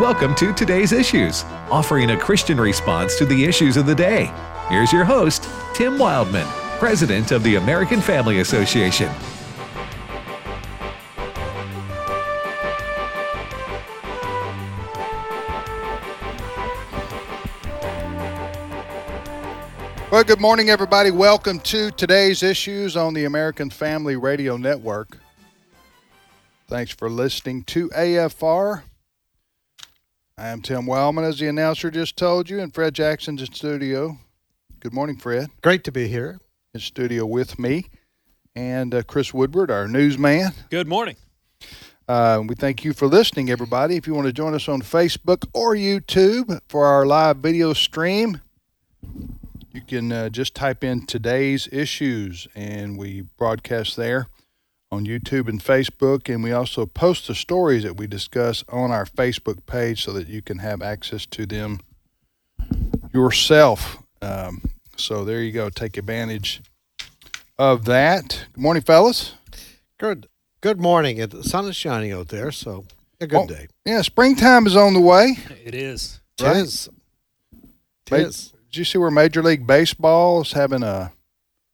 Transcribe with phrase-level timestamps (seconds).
[0.00, 4.32] Welcome to today's issues, offering a Christian response to the issues of the day.
[4.68, 6.46] Here's your host, Tim Wildmon,
[6.78, 9.12] President of the American Family Association.
[20.10, 21.10] Well, good morning, everybody.
[21.10, 25.18] Welcome to today's issues on the American Family Radio Network.
[26.68, 28.82] Thanks for listening to AFR.
[30.36, 34.18] I am Tim Wildmon, as the announcer just told you, and Fred Jackson's in studio.
[34.78, 35.48] Good morning, Fred.
[35.62, 36.38] Great to be here.
[36.74, 37.86] In studio with me,
[38.54, 40.52] and uh, Chris Woodward, our newsman.
[40.68, 41.16] Good morning.
[42.06, 43.96] Uh, we thank you for listening, everybody.
[43.96, 48.42] If you want to join us on Facebook or YouTube for our live video stream,
[49.72, 54.26] you can uh, just type in today's issues, and we broadcast there
[54.90, 59.04] on YouTube and Facebook, and we also post the stories that we discuss on our
[59.04, 61.80] Facebook page so that you can have access to them
[63.12, 63.98] yourself.
[64.22, 64.62] Um,
[64.96, 65.68] so there you go.
[65.68, 66.62] Take advantage
[67.58, 68.46] of that.
[68.52, 69.34] Good morning, fellas.
[69.98, 70.28] Good.
[70.60, 71.18] Good morning.
[71.28, 72.84] The sun is shining out there, so
[73.20, 73.66] a good Well, day.
[73.84, 75.36] Yeah, springtime is on the way.
[75.64, 76.20] It is.
[76.40, 76.54] Right.
[76.54, 76.88] Tis.
[78.10, 78.52] Mate, Tis.
[78.70, 81.12] Did you see where Major League Baseball is having a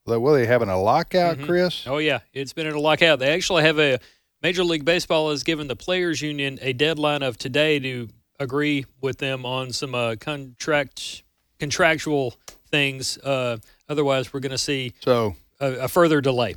[0.06, 1.46] well, they having a lockout, Mhm.
[1.46, 1.86] Chris?
[1.86, 3.18] Oh yeah, it's been in a lockout.
[3.18, 3.98] They actually have a
[4.42, 9.18] Major League Baseball has given the players union a deadline of today to agree with
[9.18, 11.22] them on some uh, contract
[11.58, 12.34] contractual
[12.70, 13.16] things.
[13.18, 13.56] Uh,
[13.88, 16.56] otherwise, we're going to see So, a, a further delay.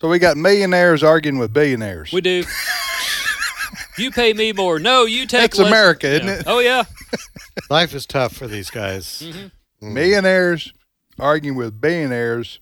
[0.00, 2.10] so we got millionaires arguing with billionaires.
[2.12, 2.42] We do.
[3.98, 4.78] you pay me more.
[4.78, 5.42] No, you take.
[5.42, 5.68] That's less.
[5.68, 6.34] America, isn't Yeah.
[6.40, 6.44] it?
[6.46, 6.84] Oh yeah.
[7.70, 9.22] Life is tough for these guys.
[9.24, 9.50] Mhm.
[9.82, 9.92] Mm.
[9.92, 10.72] millionaires
[11.20, 12.58] arguing with billionaires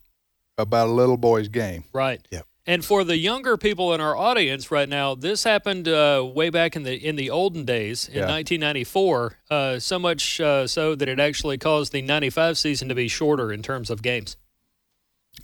[0.59, 1.85] about a little boy's game.
[1.93, 2.21] Right.
[2.31, 2.47] Yep.
[2.69, 6.75] And for the younger people in our audience right now, this happened uh, way back
[6.75, 8.21] in the in the olden days in Yeah.
[8.29, 9.39] 1994.
[9.49, 13.53] Uh, so much uh, so that it actually caused the 95 season to be shorter
[13.53, 14.37] in terms of games.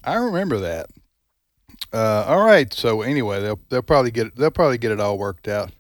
[0.02, 0.86] I remember that.
[1.92, 2.72] Uh, all right.
[2.72, 5.70] So anyway, they'll they'll probably get it, they'll probably get it all worked out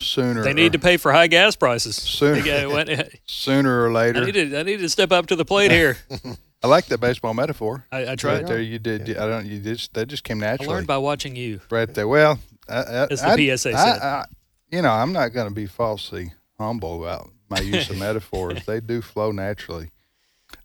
[0.00, 0.44] sooner.
[0.44, 1.96] They need or, to pay for high gas prices.
[1.96, 2.34] Sooner.
[2.42, 4.24] They got- went- I sooner or later.
[4.24, 5.96] need to I need to step up to the plate here.
[6.64, 7.84] I like that baseball metaphor.
[7.92, 8.46] I, I Right tried.
[8.46, 9.02] there, you did.
[9.16, 9.44] I don't.
[9.46, 10.74] You just that just came I naturally.
[10.74, 11.60] learned by watching you.
[11.70, 12.08] right there.
[12.08, 12.38] Well,
[12.68, 14.02] I, I, As the I- PSA I- said.
[14.02, 14.24] I-
[14.72, 18.64] you know, I'm not going to be falsely humble about my use of metaphors.
[18.64, 19.90] They do flow naturally,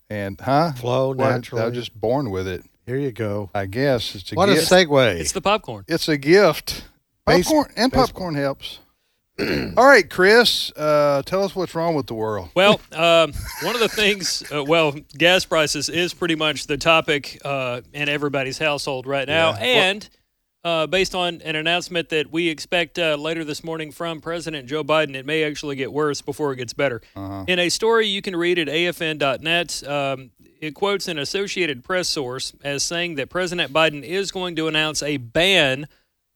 [0.10, 0.72] and huh?
[0.74, 1.64] Flow Well, naturally.
[1.64, 2.64] I'm just born with it.
[2.86, 3.52] Here you go.
[3.54, 5.20] I guess it's a What a segue.
[5.20, 5.84] It's the popcorn.
[5.88, 6.86] it's a gift.
[7.28, 8.08] Base- Popcorn and baseball.
[8.08, 8.80] popcorn helps.
[9.78, 12.50] All right, Chris, uh, tell us what's wrong with the world.
[12.56, 13.32] Well, um,
[13.64, 18.10] one of the things, uh, well, gas prices is pretty much the topic uh, in
[18.10, 19.52] everybody's household right now.
[19.52, 19.60] Yeah.
[19.60, 20.10] And
[20.64, 24.84] uh, based on an announcement that we expect uh, later this morning from President Joe
[24.84, 27.02] Biden, it may actually get worse before it gets better.
[27.16, 27.46] Uh-huh.
[27.48, 32.54] In a story you can read at afn.net, um, it quotes an Associated Press source
[32.62, 35.88] as saying that President Biden is going to announce a ban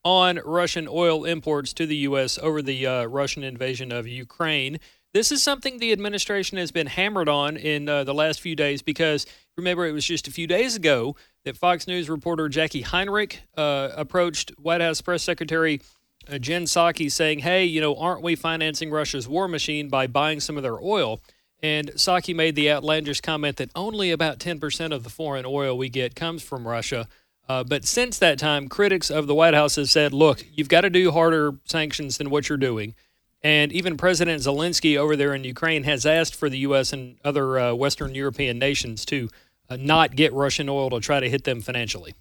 [0.03, 2.37] on Russian oil imports to the U.S.
[2.41, 4.79] over the uh, Russian invasion of Ukraine.
[5.13, 8.81] This is something the administration has been hammered on in uh, the last few days
[8.81, 9.25] because
[9.55, 11.15] remember, it was just a few days ago
[11.45, 15.81] that Fox News reporter Jacqui Heinrich uh, approached White House Press Secretary
[16.27, 20.39] uh, Jen Psaki saying, hey, you know, aren't we financing Russia's war machine by buying
[20.39, 21.21] some of their oil?
[21.61, 25.89] And Psaki made the outlandish comment that only about 10% of the foreign oil we
[25.89, 27.07] get comes from Russia.
[27.49, 30.81] Uh, but since that time, critics of the White House have said, look, you've got
[30.81, 32.95] to do harder sanctions than what you're doing.
[33.41, 36.93] And even President Zelensky over there in Ukraine has asked for the U.S.
[36.93, 39.29] and other uh, Western European nations to
[39.69, 42.15] uh, not get Russian oil to try to hit them financially.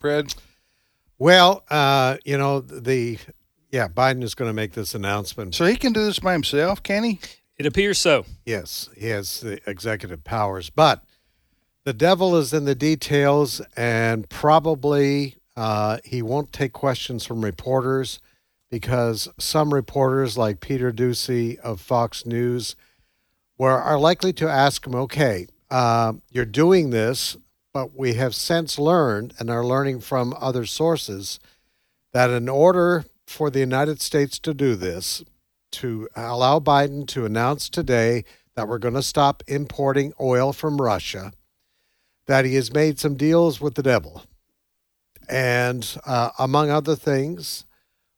[0.00, 0.34] Fred,
[1.18, 3.18] Well, uh, you know, the
[3.70, 5.54] yeah, Biden is going to make this announcement.
[5.54, 7.20] so he can do this by himself, can he?
[7.56, 8.26] It appears so.
[8.44, 11.04] Yes, he has the executive powers, but
[11.84, 18.20] the devil is in the details, and probably uh, he won't take questions from reporters
[18.70, 22.76] because some reporters, like Peter Doocy of Fox News,
[23.58, 27.36] were are likely to ask him, "Okay, uh, you're doing this,
[27.72, 31.40] but we have since learned and are learning from other sources
[32.12, 35.24] that in order for the United States to do this,
[35.70, 38.24] to allow Biden to announce today
[38.54, 41.32] that we're going to stop importing oil from Russia,
[42.26, 44.22] that he has made some deals with the devil.
[45.28, 47.64] And uh, among other things,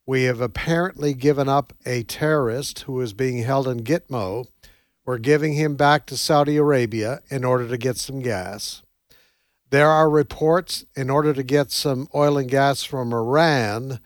[0.06, 4.46] we have apparently given up a terrorist who is being held in Gitmo.
[5.06, 8.82] We're giving him back to Saudi Arabia in order to get some gas.
[9.70, 14.00] There are reports in order to get some oil and gas from Iran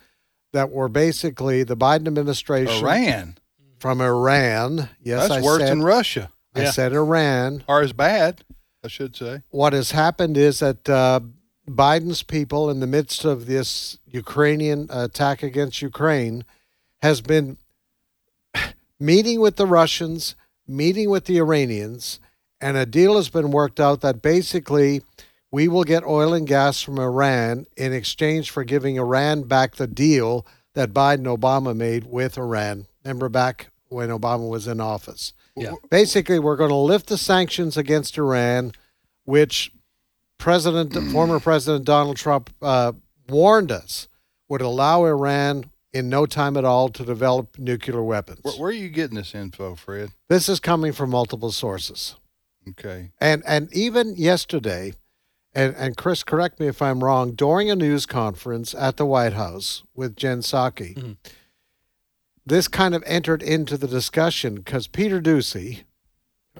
[0.52, 3.38] that were basically the Biden administration Iran.
[3.78, 4.88] from Iran.
[5.02, 6.70] Yes, That's I worse said, than Russia, I Yeah.
[6.70, 7.64] said Iran.
[7.68, 8.42] or as bad,
[8.84, 9.42] I should say.
[9.50, 11.20] What has happened is that uh,
[11.68, 16.44] Biden's people, in the midst of this Ukrainian attack against Ukraine,
[17.02, 17.58] has been
[19.00, 20.36] meeting with the Russians,
[20.66, 22.20] meeting with the Iranians,
[22.60, 25.02] and a deal has been worked out that basically
[25.50, 29.86] we will get oil and gas from Iran in exchange for giving Iran back the
[29.86, 32.86] deal that Biden Obama made with Iran.
[33.04, 35.32] Remember back when Obama was in office?
[35.60, 35.74] Yeah.
[35.90, 38.72] Basically, we're going to lift the sanctions against Iran,
[39.24, 39.72] which
[40.38, 42.92] President, former President Donald Trump uh,
[43.28, 44.08] warned us
[44.48, 48.40] would allow Iran in no time at all to develop nuclear weapons.
[48.42, 50.10] Where, where are you getting this info, Fred?
[50.28, 52.16] This is coming from multiple sources.
[52.68, 53.10] Okay.
[53.20, 54.92] And and even yesterday,
[55.54, 59.32] and, and Chris, correct me if I'm wrong, during a news conference at the White
[59.32, 61.16] House with Jen Psaki, Mhm.
[62.48, 65.82] This kind of entered into the discussion because Peter Doocy,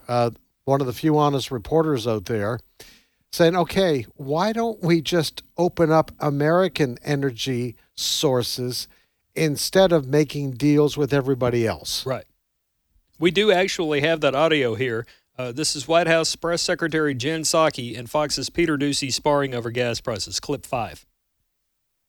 [0.07, 0.33] uh,
[0.67, 2.61] one of the few honest reporters out there,
[3.33, 8.87] saying, okay, why don't we just open up American energy sources
[9.35, 12.05] instead of making deals with everybody else?
[12.05, 12.27] Right.
[13.19, 15.07] We do actually have that audio here.
[15.39, 19.71] Uh, this is White House Press Secretary Jen Psaki and Fox's Peter Doocy sparring over
[19.71, 20.39] gas prices.
[20.39, 21.07] Clip five.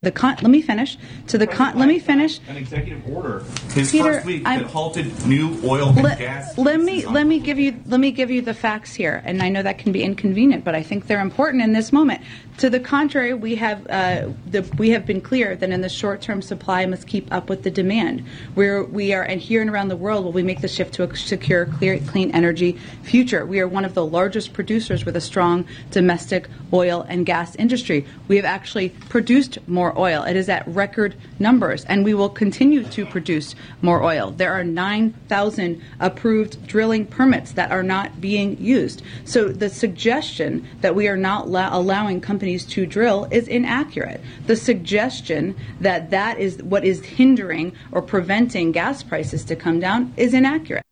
[0.01, 0.97] The con- let me finish.
[1.27, 2.39] To the con- let me finish.
[2.47, 3.43] An executive order
[3.73, 6.57] his Peter, first week I'm- that halted new oil and Let, gas.
[6.57, 9.49] let me let me give you let me give you the facts here, and I
[9.49, 12.21] know that can be inconvenient, but I think they're important in this moment.
[12.59, 16.21] To the contrary, we have uh, the, we have been clear that in the short
[16.21, 18.23] term, supply must keep up with the demand.
[18.55, 21.03] We're we are and here and around the world, will we make the shift to
[21.03, 23.45] a secure, clear, clean energy future?
[23.45, 28.05] We are one of the largest producers with a strong domestic oil and gas industry.
[28.29, 30.23] We have actually produced more oil.
[30.23, 34.31] It is at record numbers, and we will continue to produce more oil.
[34.31, 39.01] There are 9,000 approved drilling permits that are not being used.
[39.25, 44.21] So the suggestion that we are not la- allowing companies to drill is inaccurate.
[44.47, 50.13] The suggestion that that is what is hindering or preventing gas prices to come down
[50.17, 50.83] is inaccurate.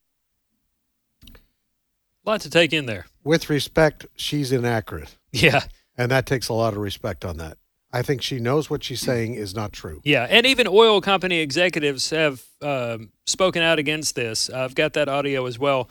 [2.26, 3.06] lot to take in there.
[3.24, 5.16] With respect, she's inaccurate.
[5.32, 5.64] Yeah.
[5.98, 7.58] And that takes a lot of respect on that.
[7.98, 10.02] I think she knows what she's saying is not true.
[10.04, 14.52] Yeah, and even oil company executives have um, spoken out against this.
[14.52, 15.90] I've got that audio as well.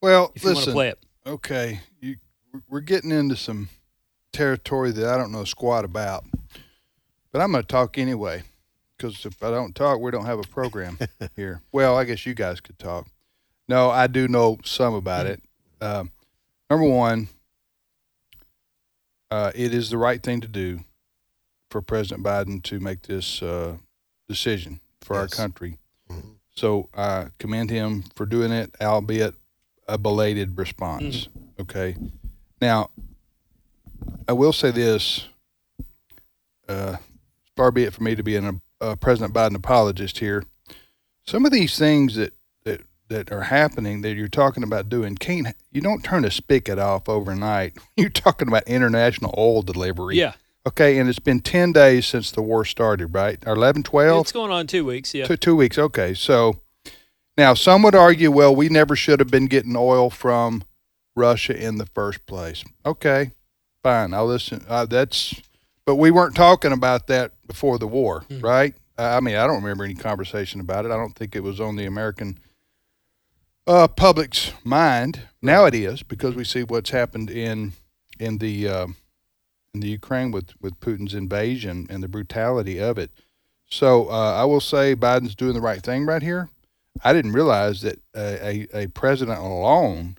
[0.00, 0.72] Well, If you want to listen.
[0.72, 2.14] play it, Okay, you,
[2.68, 3.70] we're getting into some
[4.32, 6.24] territory that I don't know squat about,
[7.32, 8.44] but I'm going to talk anyway
[8.96, 10.96] because if I don't talk, we don't have a program
[11.34, 11.60] here.
[11.72, 13.08] Well, I guess you guys could talk.
[13.68, 15.42] No, I do know some about it.
[15.80, 16.12] Um,
[16.70, 17.26] number one,
[19.32, 20.84] uh, it is the right thing to do
[21.72, 23.78] for President Biden to make this uh,
[24.28, 25.34] decision for our Yes.
[25.34, 25.78] country.
[26.10, 26.36] Mhm.
[26.54, 29.34] So I commend him for doing it, albeit
[29.88, 31.28] a belated response.
[31.58, 31.96] Okay.
[32.60, 32.90] Now,
[34.28, 35.26] I will say this.
[36.68, 36.96] Uh,
[37.56, 40.44] far be it for me to be an, a President Biden apologist here.
[41.24, 42.34] Some of these things that,
[42.64, 46.78] that that are happening that you're talking about doing can't you don't turn a spigot
[46.78, 47.76] off overnight.
[47.96, 50.16] You're talking about international oil delivery.
[50.16, 50.32] yeah,
[50.66, 53.38] Okay, and it's been ten days since the war started, right?
[53.46, 54.20] Or 11, 12?
[54.20, 55.12] it's going on two weeks.
[55.12, 55.76] Yeah, Two, two weeks.
[55.76, 56.14] Okay.
[56.14, 56.60] So
[57.36, 60.62] now some would argue, well, we never should have been getting oil from
[61.16, 62.62] Russia in the first place.
[62.86, 63.32] Okay.
[63.82, 64.14] Fine.
[64.14, 64.64] I'll listen.
[64.68, 65.34] Uh, that's,
[65.84, 68.74] but we weren't talking about that before the war, right?
[68.96, 70.92] Uh, I mean, I don't remember any conversation about it.
[70.92, 72.38] I don't think it was on the American
[73.66, 75.22] uh, public's mind.
[75.40, 77.72] Now it is because we see what's happened in
[78.20, 78.96] in the um
[79.74, 83.10] in the Ukraine with with Putin's invasion and the brutality of it.
[83.70, 86.50] So uh, I will say Biden's doing the right thing right here.
[87.02, 90.18] I didn't realize that a, a, a president alone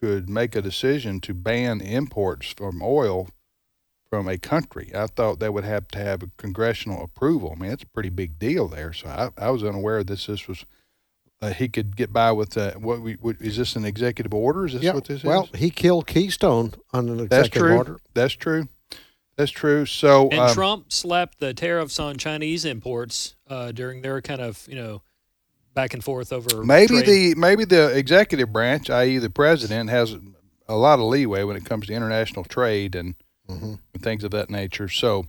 [0.00, 3.28] could make a decision to ban imports from oil
[4.10, 4.90] from a country.
[4.94, 7.54] I thought they would have to have a congressional approval.
[7.56, 8.92] I mean, it's a pretty big deal there.
[8.92, 10.64] So I, I was unaware this this was
[11.40, 14.66] uh, he could get by with uh, what we what, is this an executive order?
[14.66, 14.94] Is this Yeah.
[14.94, 15.52] what this well, is?
[15.52, 17.76] Well, he killed Keystone on an That's true.
[17.76, 18.00] order.
[18.12, 18.66] That's true.
[19.38, 19.86] That's true.
[19.86, 24.66] So and um, Trump slapped the tariffs on Chinese imports uh, during their kind of
[24.68, 25.00] you know
[25.74, 27.06] back and forth over Maybe trade.
[27.06, 30.16] the maybe the executive branch, i.e., the president, has
[30.68, 33.14] a lot of leeway when it comes to international trade and,
[33.48, 33.78] Mhm.
[33.94, 34.88] and things of that nature.
[34.88, 35.26] So,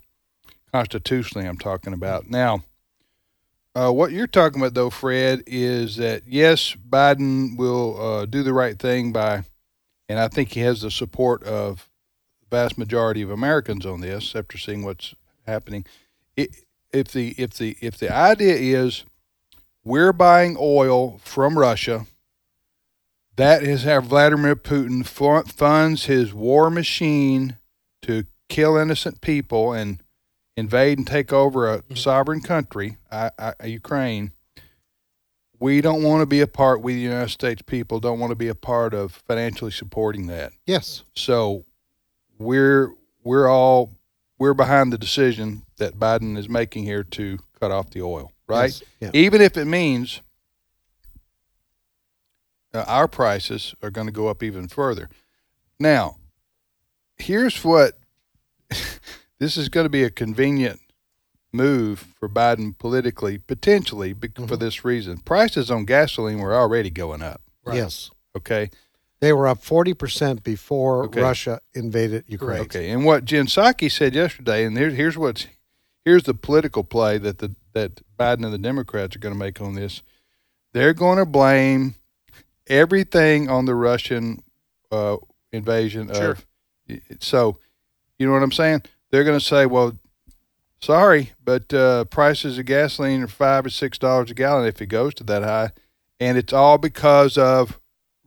[0.73, 2.63] constitutionally, I'm talking about now.
[3.75, 8.53] Uh, what you're talking about, though, Fred, is that yes, Biden will uh, do the
[8.53, 9.43] right thing by,
[10.09, 11.88] and I think he has the support of the
[12.49, 15.15] vast majority of Americans on this after seeing what's
[15.45, 15.85] happening.
[16.35, 16.55] It,
[16.91, 19.03] if the if the if the idea is
[19.83, 22.05] we're buying oil from Russia,
[23.35, 27.57] that is how Vladimir Putin funds his war machine
[28.01, 30.03] to kill innocent people and
[30.57, 31.95] invade and take over a mm-hmm.
[31.95, 34.31] sovereign country, I, I, Ukraine.
[35.59, 36.81] We don't want to be a part.
[36.81, 40.53] We, the United States people, don't want to be a part of financially supporting that.
[40.65, 41.03] Yes.
[41.15, 41.65] So
[42.39, 42.93] we're
[43.23, 43.93] we're all
[44.39, 48.71] we're behind the decision that Biden is making here to cut off the oil, right?
[48.71, 48.83] Yes.
[48.99, 49.11] Yeah.
[49.13, 50.21] Even if it means
[52.73, 55.09] uh, our prices are going to go up even further.
[55.79, 56.17] Now,
[57.17, 57.97] here's what
[59.39, 60.79] this is going to be a convenient
[61.51, 65.17] move for Biden politically, potentially bec- for this reason.
[65.17, 67.41] Prices on gasoline were already going up.
[67.71, 68.11] Yes.
[68.37, 68.69] Okay.
[69.21, 71.21] They were up 40% before Okay.
[71.21, 72.61] Russia invaded Ukraine.
[72.61, 75.47] Okay, and what Jen Psaki said yesterday, and here's here's what's
[76.05, 79.59] here's the political play that the that Biden and the Democrats are going to make
[79.61, 80.01] on this.
[80.73, 81.95] They're going to blame
[82.67, 84.41] everything on the Russian
[84.91, 85.17] uh,
[85.51, 86.31] invasion Sure.
[86.31, 86.45] of.
[87.19, 87.57] So,
[88.17, 88.83] you know what I'm saying?
[89.11, 89.97] They're going to say, "Well,
[90.81, 94.87] sorry, but uh, prices of gasoline are five or six dollars a gallon if it
[94.87, 95.71] goes to that high,
[96.19, 97.79] and it's all because of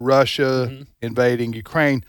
[0.03, 0.87] Russia Mhm.
[1.01, 2.05] invading Ukraine."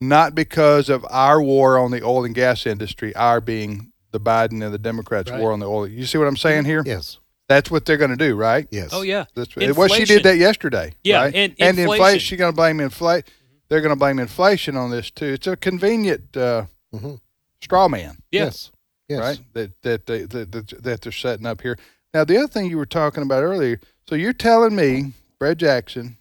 [0.00, 4.62] not because of our war on the oil and gas industry, our being the Biden
[4.62, 5.40] and the Democrats' Right.
[5.40, 5.88] war on the oil.
[5.88, 6.82] You see what I'm saying here?
[6.84, 7.18] Yes.
[7.48, 8.66] That's what they're going to do, right?
[8.70, 8.90] Yes.
[8.92, 9.24] Oh yeah.
[9.34, 10.94] That's well, she did that yesterday.
[11.04, 11.34] Yeah, right?
[11.34, 11.92] and and inflation.
[11.92, 12.18] inflation.
[12.20, 13.24] She's going to blame inflation.
[13.68, 15.26] They're going to blame inflation on this too.
[15.26, 17.20] It's a convenient uh, Mhm.
[17.62, 18.44] straw man, Yeah.
[18.44, 18.70] Yes.
[19.08, 19.20] Yes.
[19.20, 19.38] right?
[19.54, 21.78] That that they that, that that they're setting up here.
[22.12, 23.80] Now, the other thing you were talking about earlier.
[24.08, 26.16] So you're telling me, Brett Jackson,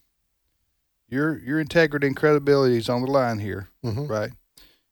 [1.14, 4.10] your your integrity and credibility is on the line here Mhm.
[4.10, 4.32] right?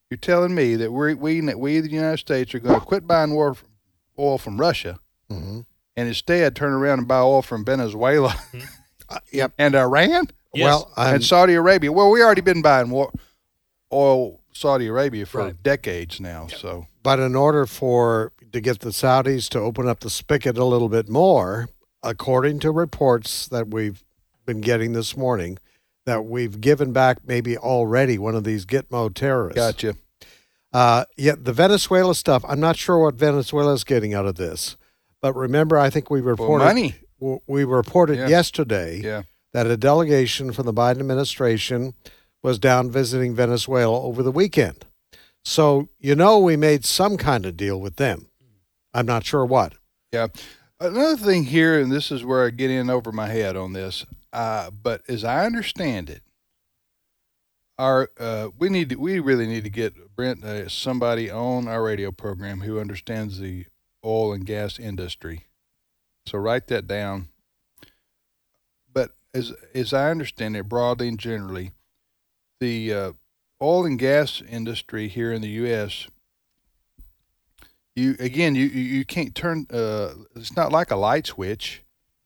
[0.09, 3.33] You're telling me that we we we the United States are going to quit buying
[3.33, 3.55] war,
[4.19, 4.99] oil from Russia
[5.31, 5.65] Mhm.
[5.97, 8.35] and instead turn around and buy oil from Venezuela
[9.09, 9.51] Uh, yep.
[9.57, 10.65] and Iran Yes.
[10.65, 11.93] Well, I'm, and Saudi Arabia.
[11.93, 13.09] Well, we already been buying war,
[13.91, 15.63] oil Saudi Arabia for Right.
[15.63, 16.47] decades now.
[16.47, 20.65] So but in order for to get the Saudis to open up the spigot a
[20.65, 21.69] little bit more,
[22.03, 24.03] according to reports that we've
[24.45, 25.57] been getting this morning,
[26.05, 29.55] that we've given back maybe already one of these Gitmo terrorists.
[29.59, 29.95] gotcha.
[30.73, 34.77] Uh, yet the Venezuela stuff, I'm not sure what Venezuela's getting out of this.
[35.21, 36.95] But remember, I think we reported money.
[37.45, 38.27] We reported Yeah.
[38.29, 39.23] yesterday Yeah.
[39.53, 41.93] that a delegation from the Biden administration
[42.41, 44.85] was down visiting Venezuela over the weekend.
[45.45, 48.27] So you know we made some kind of deal with them.
[48.93, 49.73] I'm not sure what.
[50.11, 50.27] Yeah.
[50.79, 54.03] Another thing here, and this is where I get in over my head on this,
[54.33, 56.23] uh, but as I understand it,
[57.77, 61.83] our uh, we need to, we really need to get Brent uh, somebody on our
[61.83, 63.65] radio program who understands the
[64.05, 65.45] oil and gas industry.
[66.27, 67.29] So write that down.
[68.93, 71.71] But as as I understand it, broadly and generally,
[72.59, 73.11] the uh,
[73.61, 76.07] oil and gas industry here in the U.S
[77.95, 81.83] you again you you can't turn uh it's not like a light switch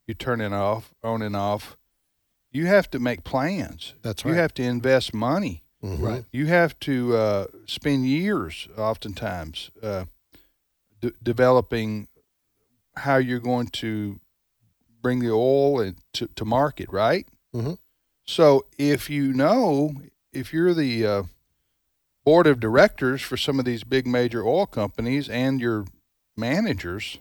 [0.07, 1.77] you turn it off on and off
[2.55, 4.31] you have to make plans That's right.
[4.31, 6.01] you have to invest money Mhm.
[6.01, 6.25] Right.
[6.31, 10.05] you have to uh, spend years oftentimes uh,
[11.01, 12.07] de- developing
[12.95, 14.19] how you're going to
[15.01, 17.77] bring the oil and to, to market right Mhm.
[18.25, 19.93] so if you know
[20.33, 21.23] if you're the uh,
[22.25, 25.85] board of directors for some of these big major oil companies and your
[26.35, 27.19] managers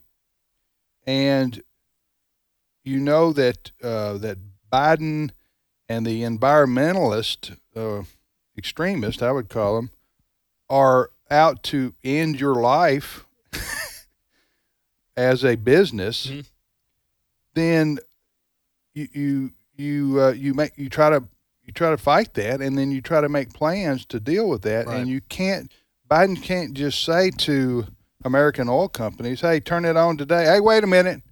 [1.07, 1.63] and
[2.85, 4.39] you know that uh, that
[4.75, 5.31] Biden
[5.89, 8.03] and the environmentalist uh,
[8.59, 9.91] extremist, I would call them,
[10.69, 13.25] are out to end your life
[15.17, 16.47] as a business, Mhm.
[17.55, 17.99] then
[18.95, 21.23] you you you uh, you make you try to
[21.63, 24.63] you try to fight that, and then you try to make plans to deal with
[24.63, 24.97] that, Right.
[24.99, 25.71] and you can't.
[26.11, 27.87] Biden can't just say to
[28.25, 31.23] American oil companies, "Hey, turn it on today." Hey, wait a minute.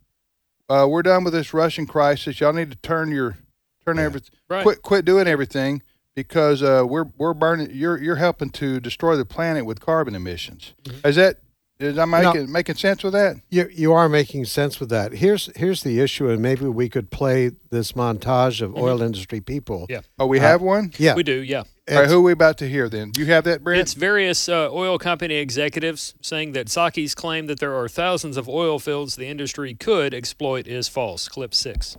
[0.73, 2.41] Uh, we're done with this Russian crisis.
[2.41, 3.37] Y'all need to turn your
[3.85, 4.05] turn Yeah.
[4.05, 4.62] everything Right.
[4.62, 5.83] quit quit doing everything
[6.17, 7.71] because uh, we're we're burning.
[7.73, 10.73] You're you're helping to destroy the planet with carbon emissions.
[11.05, 11.38] Is that
[11.79, 13.37] is I making making sense with that?
[13.50, 15.12] You you are making sense with that.
[15.12, 19.87] Here's here's the issue, and maybe we could play this montage of oil industry people.
[19.91, 20.00] Yeah.
[20.19, 20.93] Oh, we Uh, have one.
[20.97, 21.64] Yeah, We do, yeah.
[21.91, 23.11] All right, who are we about to hear then?
[23.11, 23.81] Do you have that, Brent?
[23.81, 28.49] It's various uh, oil company executives saying that Psaki's claim that there are thousands of
[28.49, 31.29] oil fields the industry could exploit is false.
[31.29, 31.97] Clip six.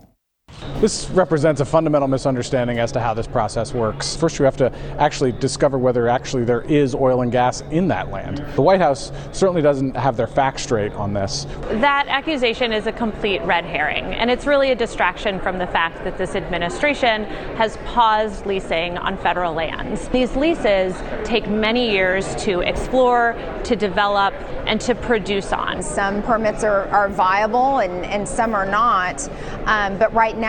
[0.80, 4.16] This represents a fundamental misunderstanding as to how this process works.
[4.16, 8.10] First, you have to actually discover whether actually there is oil and gas in that
[8.10, 8.44] land.
[8.54, 11.46] The White House certainly doesn't have their facts straight on this.
[11.70, 16.04] That accusation is a complete red herring, and it's really a distraction from the fact
[16.04, 17.24] that this administration
[17.56, 20.08] has paused leasing on federal lands.
[20.08, 20.94] These leases
[21.24, 24.34] take many years to explore, to develop,
[24.66, 25.82] and to produce on.
[25.82, 29.28] Some permits are, are viable and, and some are not.
[29.66, 30.43] Um, but right now,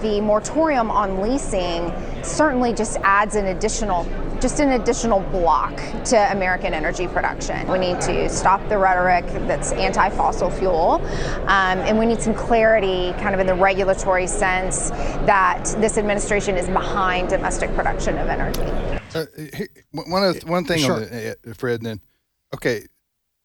[0.00, 4.04] the moratorium on leasing certainly just adds an additional
[4.40, 7.68] just an additional block to American energy production.
[7.70, 11.02] We need to stop the rhetoric that's anti fossil fuel,
[11.42, 14.90] um, and we need some clarity, kind of in the regulatory sense,
[15.26, 18.62] that this administration is behind domestic production of energy.
[19.14, 19.26] Uh,
[19.90, 20.94] one, of, one thing, sure.
[20.94, 22.00] on the, uh, Fred, then,
[22.54, 22.86] okay,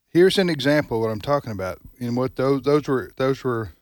[0.10, 1.80] here's an example of what I'm talking about.
[2.00, 3.74] And what those those were those were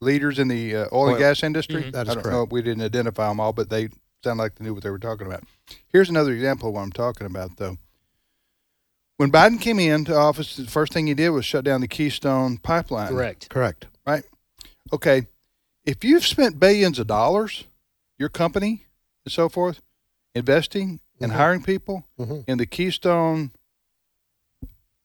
[0.00, 1.82] leaders in the uh, oil, oil, and gas industry.
[1.82, 1.90] Mm-hmm.
[1.90, 2.36] That is I don't correct.
[2.36, 2.46] know.
[2.50, 3.88] We didn't identify them all, but they
[4.22, 5.44] sound like they knew what they were talking about.
[5.88, 7.78] Here's another example of what I'm talking about, though.
[9.16, 12.58] When Biden came into office, the first thing he did was shut down the Keystone
[12.58, 13.08] pipeline.
[13.08, 13.48] Correct.
[13.48, 13.86] Correct.
[14.06, 14.22] Right.
[14.92, 15.26] Okay.
[15.84, 17.64] If you've spent billions of dollars,
[18.18, 18.84] your company
[19.24, 19.80] and so forth,
[20.34, 21.38] investing and mm-hmm.
[21.38, 22.40] hiring people mm-hmm.
[22.46, 23.50] in the Keystone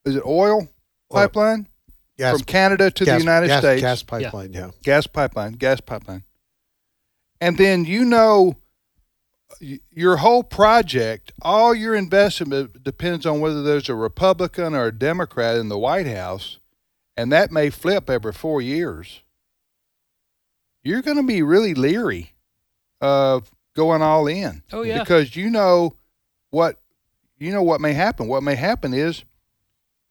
[0.05, 0.67] is it oil
[1.09, 1.67] pipeline
[2.17, 3.81] gas, from Canada to gas, the United gas, States?
[3.81, 4.65] Gas pipeline, yeah.
[4.65, 4.71] yeah.
[4.83, 6.23] Gas pipeline, gas pipeline.
[7.41, 8.57] And then you know
[9.59, 15.57] your whole project, all your investment depends on whether there's a Republican or a Democrat
[15.57, 16.59] in the White House,
[17.15, 19.21] and that may flip every four years.
[20.83, 22.33] You're going to be really leery
[22.99, 24.63] of going all in.
[24.71, 25.95] Oh yeah, because you know
[26.49, 26.79] what
[27.37, 28.27] you know what may happen.
[28.27, 29.23] What may happen is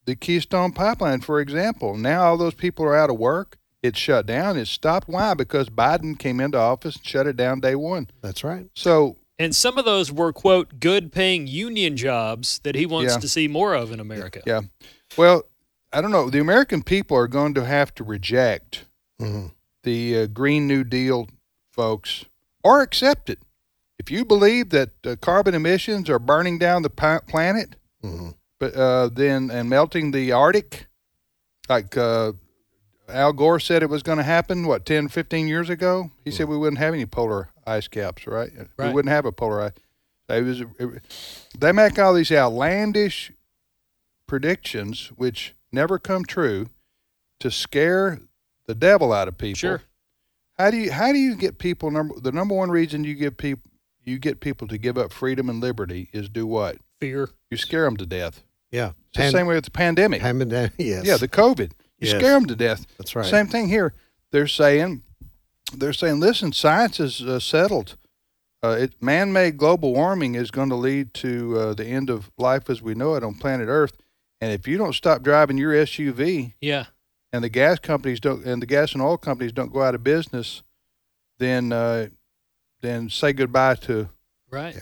[0.05, 1.97] the Keystone Pipeline, for example.
[1.97, 3.57] Now all those people are out of work.
[3.81, 4.57] It's shut down.
[4.57, 5.07] It's stopped.
[5.09, 5.33] Why?
[5.33, 8.09] Because Biden came into office and shut it down day one.
[8.21, 8.67] That's right.
[8.75, 13.19] So and some of those were quote good paying union jobs that he wants Yeah.
[13.19, 14.41] to see more of in America.
[14.45, 14.61] yeah,
[15.17, 15.43] well,
[15.91, 16.29] I don't know.
[16.29, 18.85] The American people are going to have to reject
[19.21, 19.51] Mhm.
[19.83, 21.27] the uh, Green New Deal
[21.71, 22.25] folks
[22.63, 23.39] or accept it.
[23.99, 28.35] If you believe that uh, carbon emissions are burning down the pa- planet, Mhm.
[28.63, 30.87] But uh, then and melting the Arctic,
[31.67, 32.31] like uh,
[33.09, 36.11] Al Gore said it was going to happen, what, 10, 15 years ago?
[36.23, 38.51] He said we wouldn't have any polar ice caps, right?
[38.77, 39.71] We wouldn't have a polar ice.
[40.29, 41.03] It was, it,
[41.59, 43.33] they make all these outlandish
[44.27, 46.69] predictions, which never come true,
[47.41, 48.21] to scare
[48.65, 49.57] the devil out of people.
[49.57, 49.81] Sure.
[50.57, 53.35] How do you how do you get people number the number one reason you give
[53.35, 53.69] people
[54.05, 56.77] you get people to give up freedom and liberty is do what?
[57.01, 57.29] Fear.
[57.49, 58.43] You scare them to death.
[58.73, 58.91] Yeah.
[59.15, 60.21] It's the same way with the pandemic.
[60.29, 61.05] Pandemic, yes.
[61.05, 61.71] Yeah, the COVID.
[61.99, 62.17] You Yes.
[62.17, 62.85] scare them to death.
[62.97, 63.25] That's right.
[63.25, 63.93] Same thing here.
[64.31, 65.03] They're saying,
[65.73, 67.95] they're saying, listen, science is uh, settled.
[68.63, 72.69] Uh, it, man-made global warming is going to lead to uh, the end of life
[72.69, 73.93] as we know it on planet Earth.
[74.41, 76.85] And if you don't stop driving your SUV, Yeah.
[77.31, 80.03] and the gas companies don't, and the gas and oil companies don't go out of
[80.03, 80.63] business,
[81.39, 82.07] then uh,
[82.81, 84.09] then say goodbye to,
[84.49, 84.81] Right.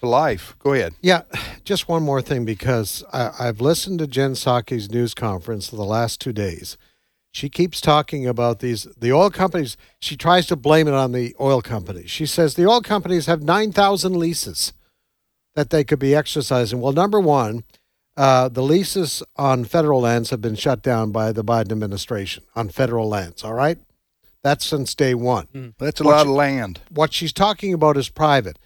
[0.00, 0.54] To life.
[0.58, 0.94] Go ahead.
[1.00, 1.22] Yeah,
[1.64, 6.20] just one more thing because I, I've listened to Jen Psaki's news conference the last
[6.20, 6.76] two days.
[7.32, 9.76] She keeps talking about these the oil companies.
[10.00, 12.10] She tries to blame it on the oil companies.
[12.10, 14.72] She says the oil companies have nine thousand leases
[15.54, 16.80] that they could be exercising.
[16.80, 17.62] Well, number one,
[18.16, 22.68] uh, the leases on federal lands have been shut down by the Biden administration on
[22.68, 23.44] federal lands.
[23.44, 23.78] All right,
[24.42, 25.74] that's since day one.
[25.78, 26.80] That's a What lot you- of land.
[26.90, 28.58] What she's talking about is private.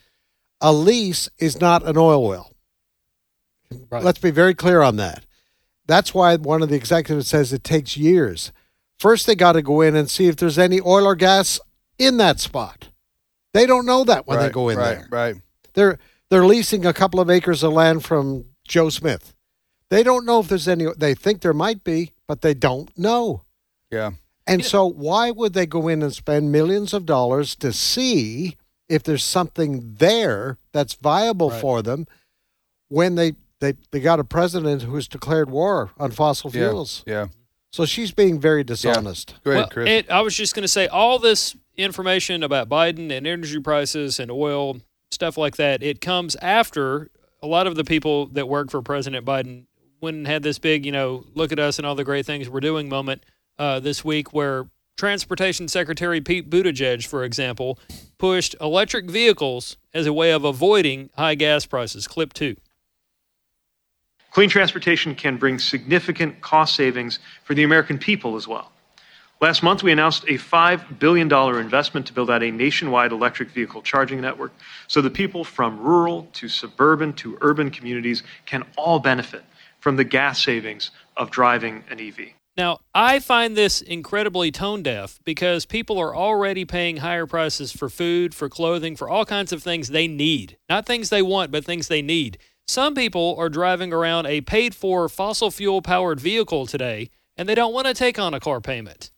[0.65, 2.57] A lease is not an oil well.
[3.91, 4.03] Right.
[4.03, 5.27] Let's be very clear on that.
[5.87, 8.51] That's why one of the executives says it takes years.
[8.99, 11.61] First, they got to go in and see if there's any oil or gas
[11.99, 12.89] in that spot.
[13.53, 15.09] They don't know that when they go in right, there.
[15.11, 15.37] Right.
[15.75, 15.99] They're
[16.31, 19.35] they're leasing a couple of acres of land from Joe Smith.
[19.91, 20.87] They don't know if there's any.
[20.97, 23.45] They think there might be, but they don't know.
[23.91, 24.13] Yeah.
[24.47, 28.57] And so, why would they go in and spend millions of dollars to see
[28.89, 31.61] if there's something there that's viable Right.
[31.61, 32.07] for them
[32.89, 37.03] when they, they, they got a president who's declared war on fossil fuels?
[37.07, 37.29] Yeah.
[37.73, 39.35] So she's being very dishonest.
[39.43, 39.89] Go ahead, well, Chris.
[39.89, 44.21] It, I was just going to say all this information about Biden and energy prices
[44.21, 44.77] and oil
[45.11, 45.83] stuff like that.
[45.83, 47.11] It comes after
[47.43, 49.67] a lot of the people that work for President Biden
[50.01, 52.49] went and had this big, you know, look at us and all the great things
[52.49, 53.25] we're doing moment
[53.59, 54.67] uh, this week, where
[54.97, 57.79] Transportation Secretary Pete Buttigieg, for example,
[58.17, 62.07] pushed electric vehicles as a way of avoiding high gas prices.
[62.07, 62.57] Clip two.
[64.31, 68.71] Clean transportation can bring significant cost savings for the American people as well.
[69.41, 71.31] Last month, we announced a $5 billion
[71.61, 74.53] investment to build out a nationwide electric vehicle charging network
[74.87, 79.45] so that people from rural to suburban to urban communities can all benefit
[79.81, 82.31] from the gas savings of driving an EV.
[82.57, 87.89] Now, I find this incredibly tone deaf because people are already paying higher prices for
[87.89, 90.57] food, for clothing, for all kinds of things they need.
[90.69, 92.39] Not things they want, but things they need.
[92.69, 97.55] Some people are driving around a paid for fossil fuel powered vehicle today and they
[97.57, 99.11] don't want to take on a car payment.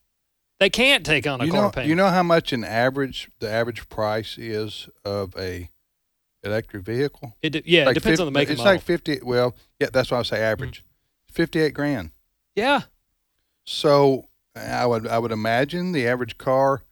[0.59, 1.91] They can't take on a you car know, payment.
[1.91, 5.69] you know how much an average the average price is of a
[6.43, 7.37] electric vehicle?
[7.43, 8.73] It de- yeah, it depends fif- on the make It's model.
[8.73, 9.21] like fifty.
[9.23, 10.79] Well, yeah, that's why I say average.
[10.81, 11.35] Mm-hmm.
[11.35, 12.11] Fifty-eight grand.
[12.55, 12.81] yeah.
[13.67, 16.83] So I would I would imagine the average car,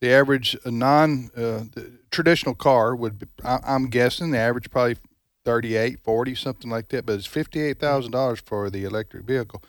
[0.00, 4.96] the average non uh, the traditional car would be, I, I'm guessing the average probably
[5.44, 7.06] 38, 40, something like that.
[7.06, 9.62] But it's fifty eight thousand dollars for the electric vehicle.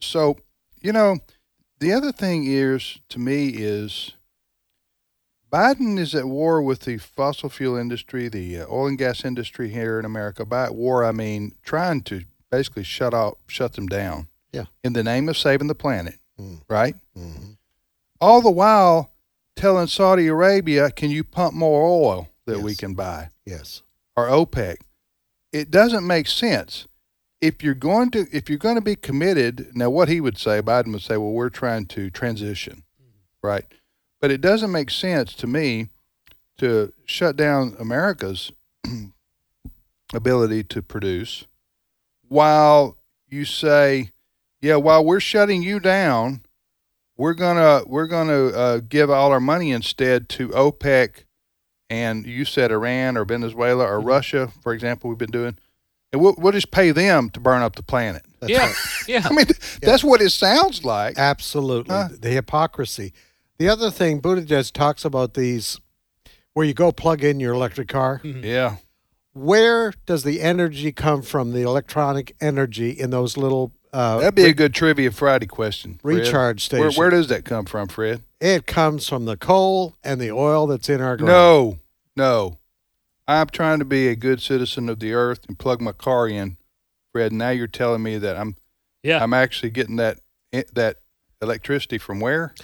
[0.00, 0.36] So
[0.80, 1.18] you know,
[1.80, 4.12] the other thing is to me is
[5.52, 9.70] Biden is at war with the fossil fuel industry, the uh, oil and gas industry
[9.70, 10.44] here in America.
[10.44, 14.28] By war, I mean trying to basically shut out, shut them down.
[14.52, 14.64] Yeah.
[14.82, 16.62] In the name of saving the planet, Mm.
[16.68, 16.94] right?
[17.16, 17.56] Mhm.
[18.20, 19.12] All the while
[19.56, 23.82] telling Saudi Arabia, "Can you pump more oil that we can buy?" Yes.
[24.16, 24.78] or OPEC.
[25.52, 26.86] It doesn't make sense.
[27.40, 30.60] If you're going to if you're going to be committed, now what he would say,
[30.60, 32.82] Biden would say, well, we're trying to transition,
[33.42, 33.64] right?
[34.20, 35.88] But it doesn't make sense to me
[36.58, 38.50] to shut down America's
[40.12, 41.46] ability to produce
[42.28, 42.96] while
[43.28, 44.10] you say,
[44.60, 46.42] yeah, while we're shutting you down,
[47.16, 51.24] we're gonna we're gonna uh, give all our money instead to OPEC
[51.90, 55.56] and you said Iran or Venezuela or Russia, for example, we've been doing,
[56.12, 58.24] and we'll, we'll just pay them to burn up the planet.
[58.40, 58.66] That's yeah.
[58.66, 58.76] right.
[59.08, 59.22] Yeah.
[59.24, 59.46] I mean,
[59.80, 61.18] that's what it sounds like.
[61.18, 61.94] Absolutely.
[61.94, 62.08] Huh?
[62.12, 63.14] The hypocrisy.
[63.56, 65.80] The other thing, Buttigieg talks about these
[66.52, 68.20] where you go plug in your electric car.
[68.22, 68.76] Yeah.
[69.32, 74.44] Where does the energy come from, the electronic energy in those little uh, That'd be
[74.44, 75.98] a good trivia Friday question.
[76.02, 76.18] Fred.
[76.18, 76.98] Recharge station.
[76.98, 78.22] where does that come from, Fred?
[78.40, 81.28] it comes from the coal and the oil that's in our ground.
[81.28, 81.78] No,
[82.16, 82.58] no.
[83.26, 86.56] I'm trying to be a good citizen of the earth and plug my car in,
[87.12, 87.32] Fred.
[87.32, 88.54] Now you're telling me that I'm
[89.02, 89.22] Yeah.
[89.22, 90.18] I'm actually getting that
[90.72, 90.96] that
[91.42, 92.54] electricity from where?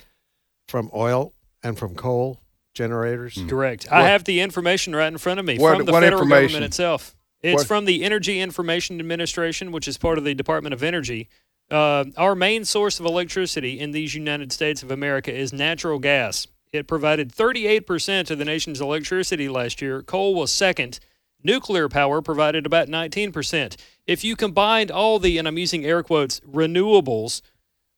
[0.69, 2.41] From oil and from coal
[2.73, 3.39] generators.
[3.49, 3.87] Correct.
[3.93, 6.47] I have the information right in front of me What- from the what federal information?
[6.49, 7.14] government itself.
[7.45, 11.29] It's What- from the Energy Information Administration, which is part of the Department of Energy.
[11.71, 16.47] Uh, our main source of electricity in these United States of America is natural gas.
[16.73, 20.03] It provided 38% of the nation's electricity last year.
[20.03, 21.01] Coal was second.
[21.43, 23.77] Nuclear power provided about 19%.
[24.07, 27.43] If you combined all the, and I'm using air quotes, renewables,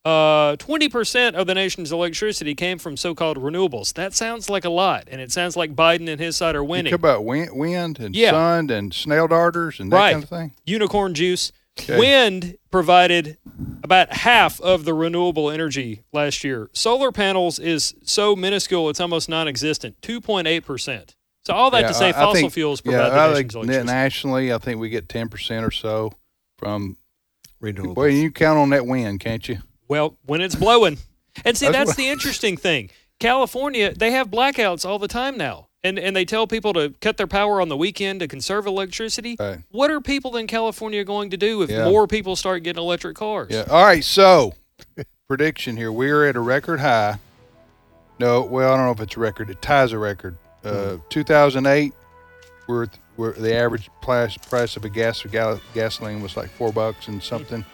[0.07, 3.92] uh, 20% of the nation's electricity came from so called renewables.
[3.95, 6.64] That sounds like a lot, and it sounds like Biden and his side are You
[6.64, 6.90] winning.
[6.92, 8.31] talk about wind, wind and Yeah.
[8.31, 10.12] sun and snail darters and that Right.
[10.12, 10.53] kind of thing.
[10.64, 11.51] Unicorn juice.
[11.79, 11.99] Okay.
[11.99, 13.37] Wind provided
[13.83, 16.71] about half of the renewable energy last year.
[16.73, 21.14] Solar panels is so minuscule it's almost non-existent, 2.8%.
[21.45, 23.47] So all that Yeah, to say I- I fossil think- fuels provide I the think
[23.49, 23.87] nation's electricity.
[23.87, 26.12] nationally, I think we get ten percent or so
[26.59, 26.97] from.
[27.62, 27.97] Renewables.
[27.97, 29.59] Well, you count on that wind, can't you?
[29.88, 30.99] Well, when it's blowing.
[31.44, 32.90] And see, That's that's, the interesting thing.
[33.18, 35.68] California, they have blackouts all the time now.
[35.85, 39.37] And, and they tell people to cut their power on the weekend to conserve electricity.
[39.38, 39.59] Right.
[39.70, 41.85] What are people in California going to do if Yeah.
[41.85, 43.49] more people start getting electric cars?
[43.51, 43.66] Yeah.
[43.70, 44.03] All right.
[44.03, 44.55] So,
[45.29, 47.18] prediction here: we're at a record high.
[48.18, 49.51] No, well, I don't know if it's a record.
[49.51, 50.37] It ties a record.
[50.64, 51.92] Uh, 2008,
[52.66, 57.07] we're, we're the average price price of a gas gal- gasoline was like four bucks
[57.07, 57.64] and something.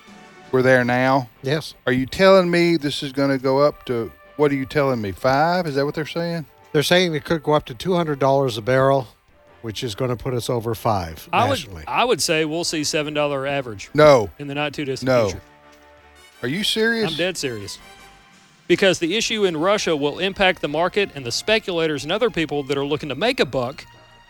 [0.53, 1.29] We're there now.
[1.43, 1.75] Yes.
[1.87, 4.13] Are you telling me this is going to go up to?
[4.37, 5.13] What are you telling me?
[5.13, 5.67] Five?
[5.67, 6.45] Is that what they're saying?
[6.73, 9.09] They're saying it could go up to $200 a barrel,
[9.63, 11.85] which is going to put us over five I would, nationally.
[11.87, 14.31] I would say we'll see $7 average No.
[14.39, 15.25] in the not too distant No.
[15.29, 15.43] future.
[16.43, 17.11] Are you serious?
[17.11, 17.79] I'm dead serious.
[18.69, 22.63] Because the issue in Russia will impact the market, and the speculators and other people
[22.65, 23.85] that are looking to make a buck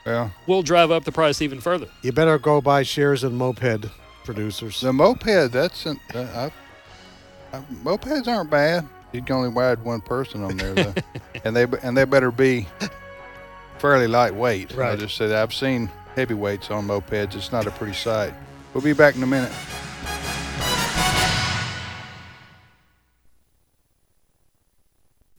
[0.04, 1.86] Well, will drive up the price even further.
[2.02, 3.86] you better go buy shares in moped
[4.24, 4.80] producers.
[4.80, 5.52] the moped.
[5.52, 6.50] That's an, uh,
[7.52, 8.86] I, I, mopeds aren't bad.
[9.12, 10.94] You can only ride one person on there, though,
[11.44, 12.66] and they and they better be
[13.78, 14.76] fairly lightweight.
[14.78, 17.34] I just said I've seen heavyweights on mopeds.
[17.34, 18.32] It's not a pretty sight.
[18.72, 19.52] We'll be back in a minute.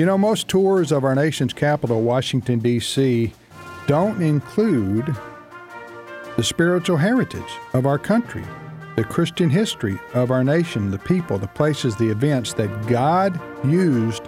[0.00, 3.34] You know, most tours of our nation's capital, Washington, D.C.,
[3.86, 5.14] don't include
[6.38, 8.42] the spiritual heritage of our country,
[8.96, 14.22] the Christian history of our nation, the people, the places, the events that God used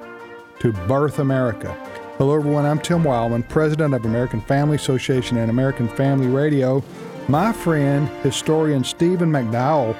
[0.58, 1.72] to birth America.
[2.18, 2.66] Hello, everyone.
[2.66, 6.84] I'm Tim Wildmon, president of American Family Association and American Family Radio.
[7.28, 9.96] My friend, historian Stephen McDowell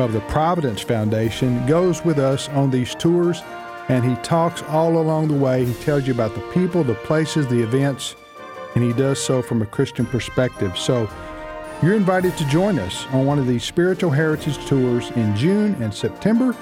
[0.00, 3.40] of the Providence Foundation, goes with us on these tours
[3.92, 5.66] and he talks all along the way.
[5.66, 8.16] He tells you about the people, the places, the events,
[8.74, 10.78] and he does so from a Christian perspective.
[10.78, 11.10] So
[11.82, 15.92] you're invited to join us on one of these spiritual heritage tours in June and
[15.92, 16.56] September.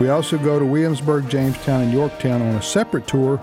[0.00, 3.40] We also go to Williamsburg, Jamestown, and Yorktown on a separate tour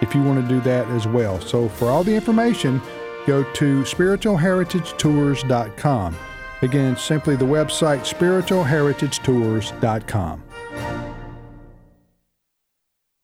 [0.00, 1.40] if you want to do that as well.
[1.40, 2.80] So for all the information,
[3.26, 6.16] go to spiritualheritagetours.com.
[6.62, 10.44] Again, simply the website spiritualheritagetours.com.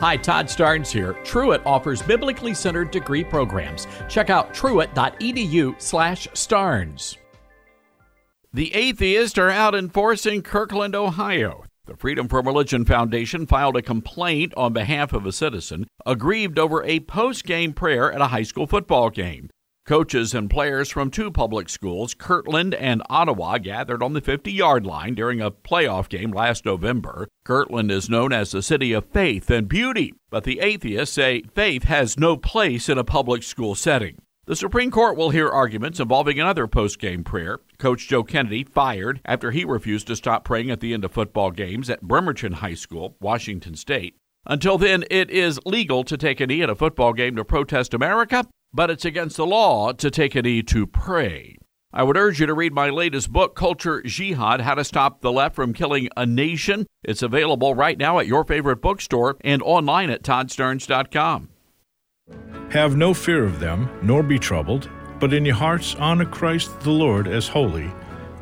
[0.00, 1.14] Hi, Todd Starnes here.
[1.24, 3.88] Truett offers biblically centered degree programs.
[4.08, 7.16] Check out truett.edu/starnes.
[8.54, 11.64] The atheists are out in force in Kirtland, Ohio.
[11.86, 16.84] The Freedom from Religion Foundation filed a complaint on behalf of a citizen aggrieved over
[16.84, 19.50] a post-game prayer at a high school football game.
[19.88, 24.84] Coaches and players from two public schools, Kirtland and Ottawa, gathered on the 50 yard
[24.84, 27.26] line during a playoff game last November.
[27.42, 31.84] Kirtland is known as the city of faith and beauty, but the atheists say faith
[31.84, 34.18] has no place in a public school setting.
[34.44, 37.60] The Supreme Court will hear arguments involving another post game prayer.
[37.78, 41.50] Coach Joe Kennedy fired after he refused to stop praying at the end of football
[41.50, 44.16] games at Bremerton High School, Washington State.
[44.44, 47.94] Until then, it is legal to take a knee at a football game to protest
[47.94, 51.56] America, but it's against the law to take a knee to pray.
[51.92, 55.32] I would urge you to read my latest book, Culture Jihad How to Stop the
[55.32, 56.86] Left from Killing a Nation.
[57.02, 61.48] It's available right now at your favorite bookstore and online at toddstarnes.com.
[62.70, 66.90] Have no fear of them, nor be troubled, but in your hearts honor Christ the
[66.90, 67.90] Lord as holy,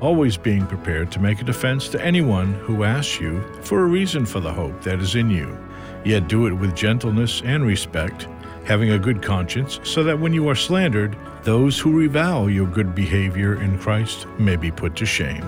[0.00, 4.26] always being prepared to make a defense to anyone who asks you for a reason
[4.26, 5.56] for the hope that is in you.
[6.04, 8.26] Yet do it with gentleness and respect
[8.66, 12.94] having a good conscience, so that when you are slandered, those who revile your good
[12.94, 15.42] behavior in Christ may be put to shame.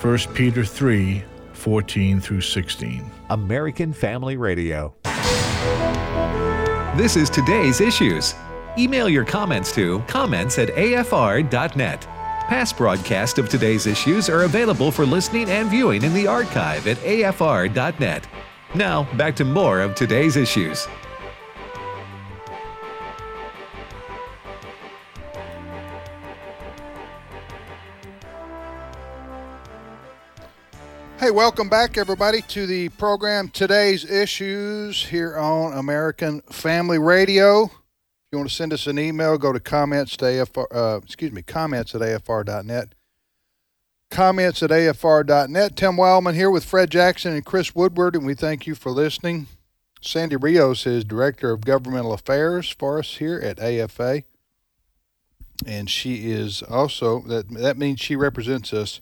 [0.00, 3.04] 1 Peter 3 14 through 16.
[3.30, 4.94] American Family Radio.
[6.96, 8.34] This is today's issues.
[8.76, 12.06] Email your comments to comments at afr.net.
[12.48, 16.98] Past broadcasts of today's issues are available for listening and viewing in the archive at
[16.98, 18.26] afr.net.
[18.74, 20.88] Now, back to more of today's issues.
[31.22, 37.66] Hey, welcome back, everybody, to the program Today's Issues here on American Family Radio.
[37.66, 37.70] If
[38.32, 41.42] you want to send us an email, go to comments to AFR, uh, excuse me,
[41.42, 42.96] comments at AFR.net.
[44.10, 45.76] Comments at AFR.net.
[45.76, 49.46] Tim Wildmon here with Fred Jackson and Chris Woodward, and we thank you for listening.
[50.00, 54.24] Sandy Rios is Director of Governmental Affairs for us here at AFA.
[55.64, 59.00] And she is also, that, that means she represents us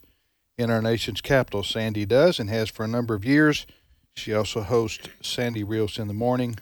[0.61, 1.63] in our nation's capital.
[1.63, 3.67] Sandy does and has for a number of years.
[4.15, 6.57] She also hosts Sandy Rios in the Morning.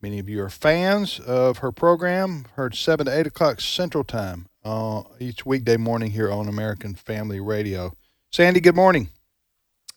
[0.00, 4.46] Many of you are fans of her program, heard 7 to 8 o'clock Central Time
[4.64, 7.92] uh, each weekday morning here on American Family Radio.
[8.30, 9.08] Sandy, good morning.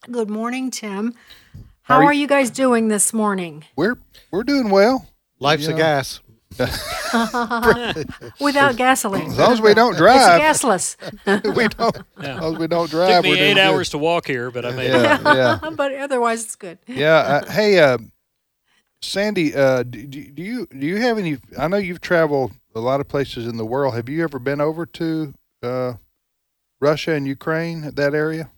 [0.09, 1.13] Good morning, Tim.
[1.83, 2.07] How, are, you?
[2.09, 3.65] are you guys doing this morning?
[3.75, 3.97] We're
[4.31, 5.07] we're doing well.
[5.39, 5.77] Life's You a know.
[5.77, 6.21] gas.
[8.39, 9.27] Without gasoline.
[9.31, 10.41] As long as we don't drive.
[10.41, 11.55] It's gasless.
[11.55, 11.97] we don't.
[12.21, 12.35] Yeah.
[12.35, 13.09] As long as we don't drive.
[13.09, 13.61] Took me we're doing eight good.
[13.61, 15.23] hours to walk here, but I made Yeah, it.
[15.63, 15.69] yeah.
[15.75, 16.77] but otherwise, it's good.
[16.87, 17.15] Yeah.
[17.17, 17.97] Uh, hey, uh,
[19.01, 21.37] Sandy, uh, do, do you do you have any?
[21.57, 23.95] I know you've traveled a lot of places in the world.
[23.95, 25.33] Have you ever been over to
[25.63, 25.93] uh,
[26.79, 28.51] Russia and Ukraine, that area?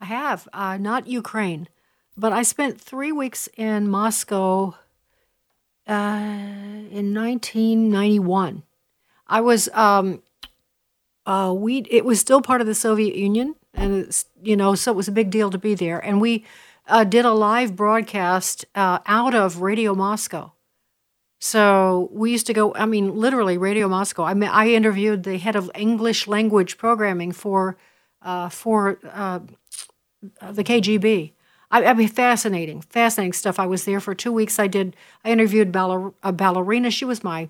[0.00, 1.68] I have, uh, not Ukraine,
[2.16, 4.74] but I spent three weeks in Moscow
[5.86, 6.28] uh,
[6.90, 8.62] in 1991.
[9.26, 10.22] I was, um,
[11.24, 14.96] uh, we, it was still part of the Soviet Union, and you know, so it
[14.96, 15.98] was a big deal to be there.
[15.98, 16.44] And we
[16.86, 20.52] uh, did a live broadcast uh, out of Radio Moscow.
[21.38, 22.74] So we used to go.
[22.74, 24.24] I mean, literally, Radio Moscow.
[24.24, 27.76] I mean, I interviewed the head of English language programming for
[28.22, 29.40] uh, for uh,
[30.50, 31.32] the KGB.
[31.70, 33.58] I, I mean, fascinating, fascinating stuff.
[33.58, 34.58] I was there for two weeks.
[34.58, 34.96] I did.
[35.24, 36.90] I interviewed baller, a ballerina.
[36.90, 37.48] She was my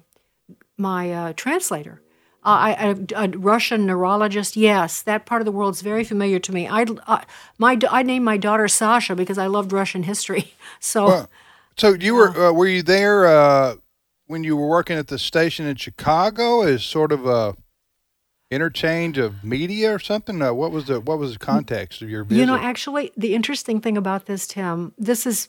[0.77, 2.03] my uh, translator.
[2.45, 4.57] Uh, I, a, a Russian neurologist.
[4.57, 6.69] Yes, that part of the world's very familiar to me.
[6.69, 7.23] I uh,
[7.59, 10.55] my I named my daughter Sasha because I loved Russian history.
[10.79, 11.07] So.
[11.07, 11.31] Well,
[11.79, 13.77] so you were uh, were you there uh,
[14.27, 17.57] when you were working at the station in Chicago as sort of a
[18.51, 20.41] interchange of media or something?
[20.41, 22.41] Uh, what was the what was the context of your visit?
[22.41, 25.49] You know, actually, the interesting thing about this, Tim, this is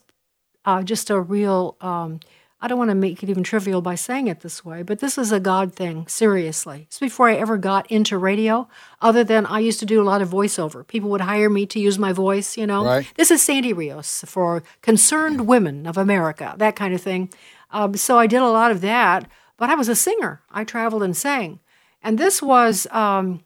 [0.66, 1.78] uh, just a real.
[1.82, 2.20] Um,
[2.60, 5.20] I don't want to make it even trivial by saying it this way, but this
[5.20, 6.86] is a God thing, seriously.
[6.88, 8.68] It's before I ever got into radio,
[9.00, 10.86] other than I used to do a lot of voiceover.
[10.88, 12.84] People would hire me to use my voice, you know.
[12.84, 13.14] Right.
[13.16, 17.30] This is Sandy Rios for Concerned Women of America, that kind of thing.
[17.70, 20.42] Um, so I did a lot of that, but I was a singer.
[20.50, 21.60] I traveled and sang.
[22.08, 23.44] And this was, um,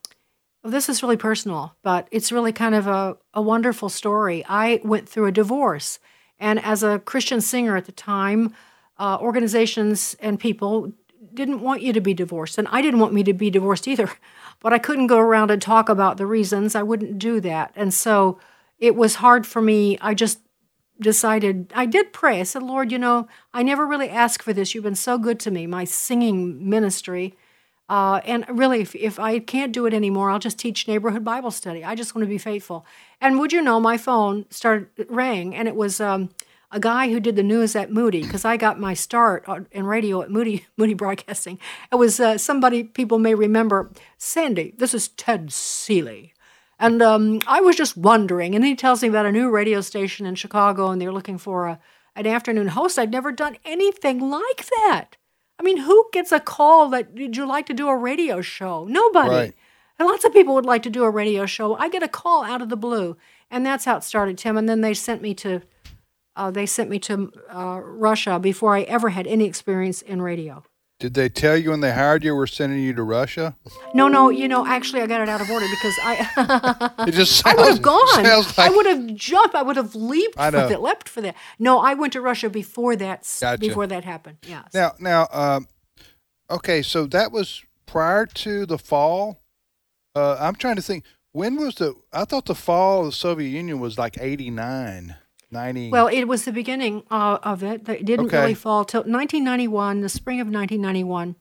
[0.64, 4.46] this is really personal, but it's really kind of a, a wonderful story.
[4.48, 5.98] I went through a divorce.
[6.38, 8.54] And as a Christian singer at the time,
[9.00, 10.94] uh, organizations and people
[11.34, 12.60] didn't want you to be divorced.
[12.60, 14.10] And I didn't want me to be divorced either.
[14.60, 16.76] But I couldn't go around and talk about the reasons.
[16.76, 17.72] I wouldn't do that.
[17.76, 18.38] And so
[18.78, 19.98] it was hard for me.
[20.02, 20.40] I just
[21.00, 22.40] decided, I did pray.
[22.40, 24.76] I said, Lord, you know, I never really asked for this.
[24.76, 27.36] You've been so good to me, my singing ministry.
[27.92, 31.52] Uh, and really, if, if I can't do it anymore, I'll just teach neighborhood Bible
[31.52, 31.84] study.
[31.84, 32.86] I just want to be faithful.
[33.20, 36.30] And would you know, my phone started rang, and it was um,
[36.72, 40.22] a guy who did the news at Moody because I got my start in radio
[40.22, 41.60] at Moody Moody Broadcasting.
[41.92, 43.92] It was uh, somebody people may remember.
[44.18, 46.34] Sandy, this is Ted Seeley.
[46.80, 50.26] And um, I was just wondering, and he tells me about a new radio station
[50.26, 51.80] in Chicago, and they're looking for a,
[52.16, 52.98] an afternoon host.
[52.98, 55.18] I'd never done anything like that.
[55.62, 58.86] I mean, who gets a call that would you like to do a radio show?
[58.86, 59.30] Nobody.
[59.30, 59.54] Right.
[60.00, 61.76] And lots of people would like to do a radio show.
[61.76, 63.16] I get a call out of the blue,
[63.52, 64.58] and that's how it started, Tim.
[64.58, 65.62] And then they sent me to,
[66.36, 70.64] uh, they sent me to uh, Russia before I ever had any experience in radio.
[71.02, 73.56] Did they tell you when they hired you we're sending you to Russia?
[73.96, 76.90] No, no, you know, actually, I got it out of order because I.
[77.08, 78.24] It just I would have gone.
[78.24, 79.56] sounds I would have jumped.
[79.56, 81.36] I would have leaped I for that, leapt for that.
[81.58, 83.28] No, I went to Russia before that.
[83.42, 83.60] Gotcha.
[83.60, 84.38] Before that happened.
[84.48, 84.66] Yeah.
[84.76, 85.68] Now, now, um,
[86.52, 89.42] okay, so that was prior to the fall.
[90.14, 91.04] Uh, I'm trying to think.
[91.32, 91.96] When was the?
[92.14, 95.16] I thought the fall of the Soviet Union was like 89,
[95.52, 95.90] 90.
[95.90, 97.88] Well, it was the beginning uh, of it.
[97.90, 98.40] It didn't Okay.
[98.40, 101.36] really fall till 1991, the spring of 1991.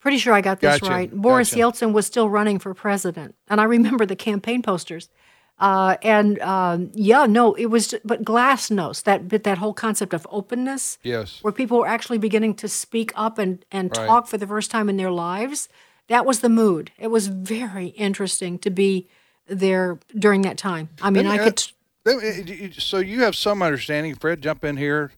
[0.00, 1.12] Pretty sure I got this Gotcha, right.
[1.12, 1.60] Boris gotcha.
[1.86, 5.10] Yeltsin was still running for president, and I remember the campaign posters.
[5.58, 10.24] Uh, and um, yeah, no, it was, but glasnost that but that whole concept of
[10.30, 11.42] openness, yes.
[11.42, 14.06] where people were actually beginning to speak up and and Right.
[14.06, 15.68] talk for the first time in their lives.
[16.06, 16.92] That was the mood.
[16.96, 19.08] It was very interesting to be
[19.48, 20.90] there during that time.
[21.02, 21.60] I mean, me I could.
[22.72, 24.40] So you have some understanding, Fred.
[24.42, 25.12] Jump in here,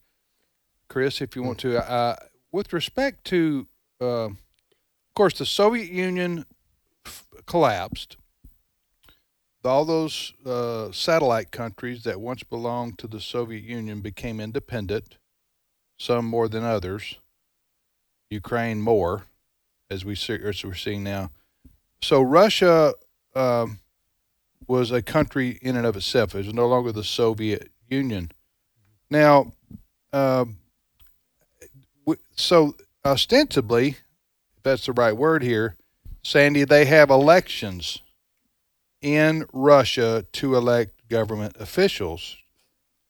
[0.89, 1.79] Chris, if you want to.
[1.79, 2.17] Uh,
[2.53, 3.67] with respect to,
[4.01, 4.37] uh, of
[5.15, 6.45] course, the Soviet Union
[7.07, 8.17] f- collapsed.
[9.65, 15.19] All those uh, satellite countries that once belonged to the Soviet Union became independent.
[15.99, 17.19] Some more than others.
[18.31, 19.27] Ukraine more,
[19.91, 21.31] as we see, as we're seeing now.
[22.01, 22.95] So Russia.
[23.35, 23.81] Um,
[24.71, 26.33] was a country in and of itself.
[26.33, 28.31] It was no longer the Soviet Union.
[29.11, 29.53] Now,
[30.13, 30.59] um,
[32.37, 33.97] so ostensibly,
[34.57, 35.77] if that's the right word here,
[36.23, 38.01] Sandy, they have elections
[39.03, 42.37] in Russia to elect government officials,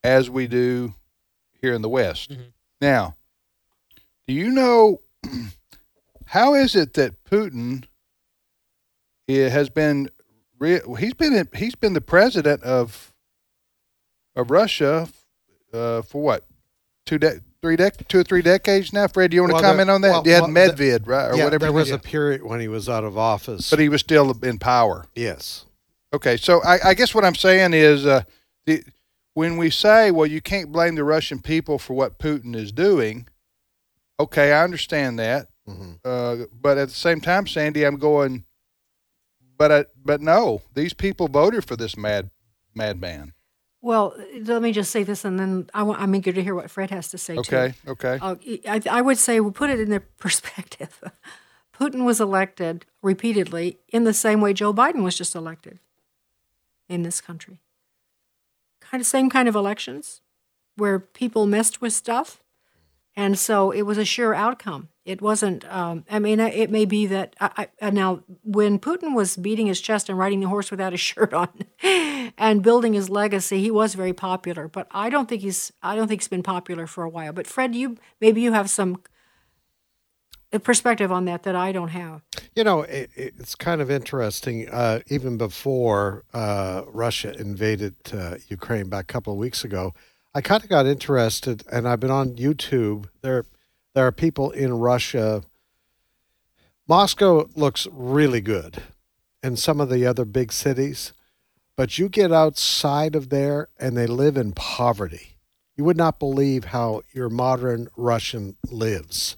[0.03, 0.95] as we do
[1.61, 2.35] here in the West.
[2.79, 3.17] Now,
[4.27, 5.01] do you know
[6.25, 7.85] how is it that Putin
[9.27, 10.09] eh, has been
[10.61, 13.13] he's been in, he's been the president of
[14.35, 15.07] of Russia
[15.73, 16.45] uh, for what
[17.05, 19.07] two de- three dec- two or three decades now.
[19.07, 20.09] Fred, do you want to Well, there- comment on that?
[20.11, 21.65] well, you had well, Medved, right, or yeah, whatever.
[21.65, 23.69] there was a period when he was out of office.
[23.69, 25.05] but he was still in power.
[25.15, 25.65] yes.
[26.13, 28.23] Okay, so I, I guess what I'm saying is, uh,
[28.65, 28.83] the,
[29.33, 33.29] when we say, well, you can't blame the Russian people for what Putin is doing,
[34.19, 35.47] okay, I understand that.
[35.69, 35.91] Mm-hmm.
[36.03, 38.43] Uh, but at the same time, Sandy, I'm going,
[39.61, 42.31] but I, but no, these people voted for this mad
[42.73, 43.33] madman.
[43.79, 46.71] Well, let me just say this, and then I want, I'm eager to hear what
[46.71, 47.37] Fred has to say.
[47.37, 47.91] Okay, too.
[47.91, 48.17] okay.
[48.19, 48.37] Uh,
[48.67, 50.99] I, I would say we'll put it in the perspective.
[51.79, 55.77] Putin was elected repeatedly in the same way Joe Biden was just elected
[56.89, 57.61] in this country.
[58.79, 60.21] Kind of same kind of elections
[60.75, 62.41] where people messed with stuff,
[63.15, 64.89] and so it was a sure outcome.
[65.03, 65.65] It wasn't.
[65.71, 67.35] Um, I mean, it may be that.
[67.41, 70.97] I, I, now, when Putin was beating his chest and riding the horse without a
[71.09, 71.49] shirt on,
[72.37, 74.67] and building his legacy, he was very popular.
[74.67, 75.73] But I don't think he's.
[75.81, 77.33] I don't think he's been popular for a while.
[77.33, 79.01] But Fred, you maybe you have some
[80.59, 82.21] perspective on that that I don't have.
[82.55, 84.69] You know, it, it's kind of interesting.
[84.69, 89.93] Uh, even before uh, Russia invaded uh, Ukraine back a couple of weeks ago,
[90.33, 93.09] I kind of got interested, and I've been on YouTube.
[93.21, 93.45] There,
[93.93, 95.43] there are people in Russia.
[96.87, 98.81] Moscow looks really good,
[99.43, 101.11] and some of the other big cities,
[101.75, 105.35] but you get outside of there, and they live in poverty.
[105.75, 109.37] You would not believe how your modern Russian lives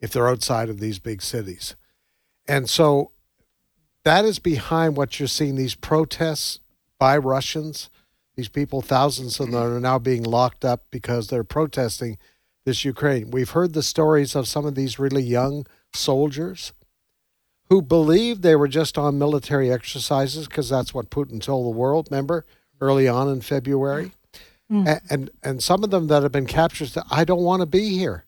[0.00, 1.74] if they're outside of these big cities.
[2.46, 3.12] And so
[4.04, 6.60] that is behind what you're seeing these protests
[6.98, 7.90] by Russians.
[8.38, 12.18] These people, thousands of them, are now being locked up because they're protesting
[12.64, 13.32] this Ukraine.
[13.32, 16.72] We've heard the stories of some of these really young soldiers
[17.68, 22.06] who believed they were just on military exercises because that's what Putin told the world,
[22.12, 22.46] remember,
[22.80, 24.12] early on in February.
[24.70, 24.86] Mm.
[24.86, 27.66] And, and and some of them that have been captured said, I don't want to
[27.66, 28.24] be here.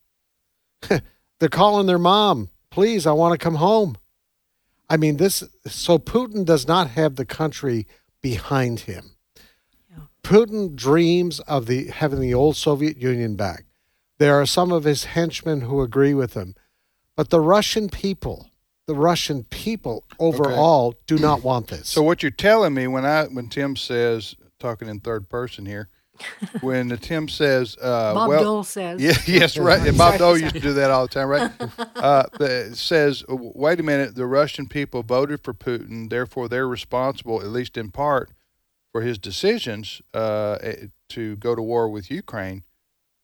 [1.39, 3.97] They're calling their mom, please, I want to come home.
[4.89, 7.87] I mean, this, so Putin does not have the country
[8.21, 9.13] behind him.
[10.23, 13.65] Putin dreams of the having the old Soviet Union back.
[14.19, 16.55] There are some of his henchmen who agree with him,
[17.17, 18.51] but the Russian people,
[18.87, 21.89] the Russian people overall, do not want this.
[21.89, 25.89] So what you're telling me when I when Tim says talking in third person here,
[26.61, 29.01] when Tim says, uh, Bob well, Dole says.
[29.01, 29.81] yeah, yes, right.
[29.87, 30.43] And Bob Sorry, Dole sorry.
[30.43, 31.51] used to do that all the time, right?
[31.97, 37.49] Uh, says, wait a minute, the Russian people voted for Putin, therefore they're responsible, at
[37.49, 38.31] least in part,
[38.93, 42.65] for his decisions uh, eh, to go to war with Ukraine.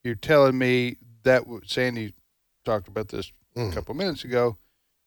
[0.04, 2.14] You're telling me that Sandy
[2.64, 4.56] talked about this a couple of minutes ago.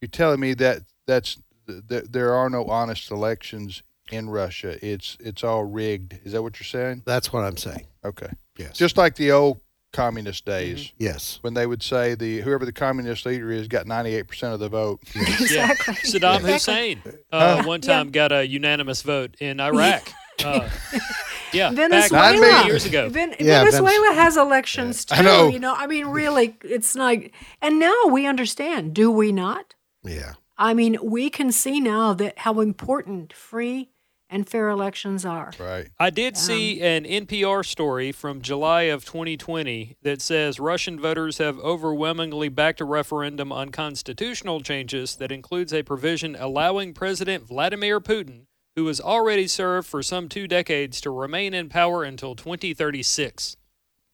[0.01, 4.83] You're telling me that that's th- there are no honest elections in Russia.
[4.85, 6.19] It's it's all rigged.
[6.23, 7.03] Is that what you're saying?
[7.05, 7.87] That's what I'm saying.
[8.03, 8.31] Okay.
[8.57, 8.77] Yes.
[8.77, 10.93] Just like the old communist days.
[10.97, 11.39] Yes.
[11.41, 15.01] When they would say the whoever the communist leader is got 98% of the vote.
[15.15, 15.73] Yeah.
[16.05, 17.01] Saddam Hussein
[17.31, 20.11] uh, one time got a unanimous vote in Iraq.
[20.45, 20.69] Uh,
[21.53, 22.65] yeah, back Venezuela.
[22.65, 23.09] years ago.
[23.09, 25.15] Ven- Yeah, Venezuela has elections too.
[25.15, 25.47] I know.
[25.49, 29.75] You know, I mean, really, it's like, and now we understand, do we not?
[30.03, 30.33] Yeah.
[30.57, 33.89] I mean, we can see now that how important free
[34.31, 35.51] and fair elections are.
[35.59, 35.87] Right.
[35.97, 41.57] I did see an NPR story from July of 2020 that says Russian voters have
[41.59, 48.41] overwhelmingly backed a referendum on constitutional changes that includes a provision allowing President Vladimir Putin,
[48.79, 53.57] who has already served for some two decades, to remain in power until 2036.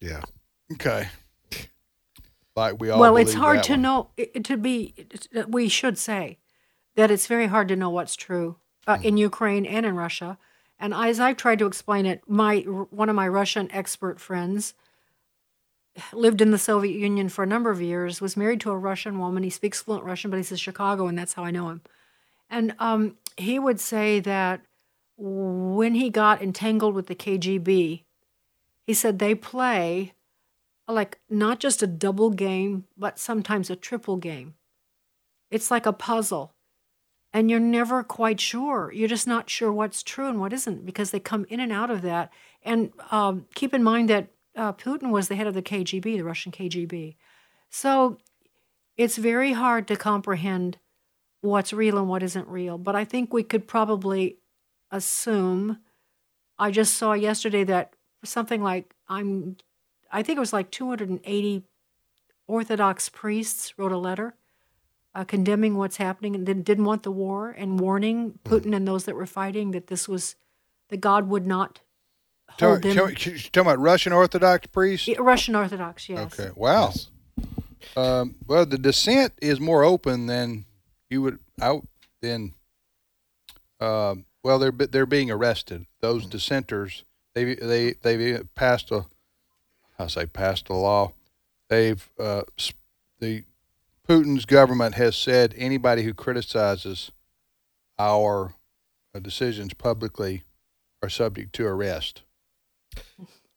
[0.01, 0.23] Yeah.
[0.73, 1.09] Okay.
[2.55, 3.81] Like we all well, it's hard to one.
[3.83, 4.09] know.
[4.43, 4.95] To be,
[5.47, 6.39] we should say
[6.95, 8.55] that it's very hard to know what's true
[8.87, 10.39] uh, in Ukraine and in Russia.
[10.79, 14.73] And as I've tried to explain it, my one of my Russian expert friends
[16.11, 19.19] lived in the Soviet Union for a number of years, was married to a Russian
[19.19, 19.43] woman.
[19.43, 21.81] He speaks fluent Russian, but he's in Chicago, and that's how I know him.
[22.49, 24.61] And um, he would say that
[25.17, 28.03] when he got entangled with the KGB,
[28.83, 30.13] he said they play
[30.87, 34.55] like not just a double game, but sometimes a triple game.
[35.49, 36.53] It's like a puzzle.
[37.33, 38.91] And you're never quite sure.
[38.93, 41.91] You're just not sure what's true and what isn't because they come in and out
[41.91, 42.31] of that.
[42.63, 46.23] And um, keep in mind that uh, Putin was the head of the KGB, the
[46.23, 47.15] Russian KGB.
[47.69, 48.17] So
[48.95, 50.77] it's very hard to comprehend
[51.45, 52.77] what's real and what isn't real.
[52.77, 54.37] But I think we could probably
[54.91, 55.79] assume.
[56.57, 59.57] I just saw yesterday that something like I'm,
[60.11, 61.63] I think it was like 280
[62.47, 64.35] Orthodox priests wrote a letter
[65.15, 69.05] uh, condemning what's happening and didn't, didn't want the war and warning Putin and those
[69.05, 70.35] that were fighting that this was
[70.89, 71.81] that God would not
[72.57, 72.95] Tell, hold them.
[72.95, 75.07] tell, talking about Russian Orthodox priests?
[75.07, 76.39] Yeah, Russian Orthodox, yes.
[76.39, 76.51] Okay.
[76.55, 76.93] Wow.
[77.97, 80.65] Um, well, the dissent is more open than
[81.15, 81.87] you would out
[82.21, 82.53] then.
[83.79, 85.85] Um, well, they're they're being arrested.
[86.01, 87.03] Those dissenters
[87.33, 89.05] They they they've passed a
[89.97, 91.13] I say passed a law.
[91.69, 92.73] They've uh, s-
[93.19, 93.45] the
[94.07, 97.11] Putin's government has said anybody who criticizes
[97.97, 98.53] our
[99.13, 100.43] uh, decisions publicly
[101.01, 102.23] are subject to arrest.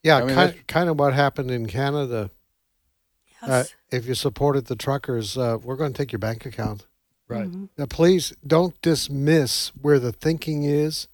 [0.05, 2.31] Yeah, I mean, kind, kind of what happened in Canada.
[3.43, 6.87] Uh, if you supported the truckers, uh, we're going to take your bank account.
[7.29, 7.51] Right.
[7.51, 7.69] Mhm.
[7.77, 11.09] Now, please don't dismiss where the thinking is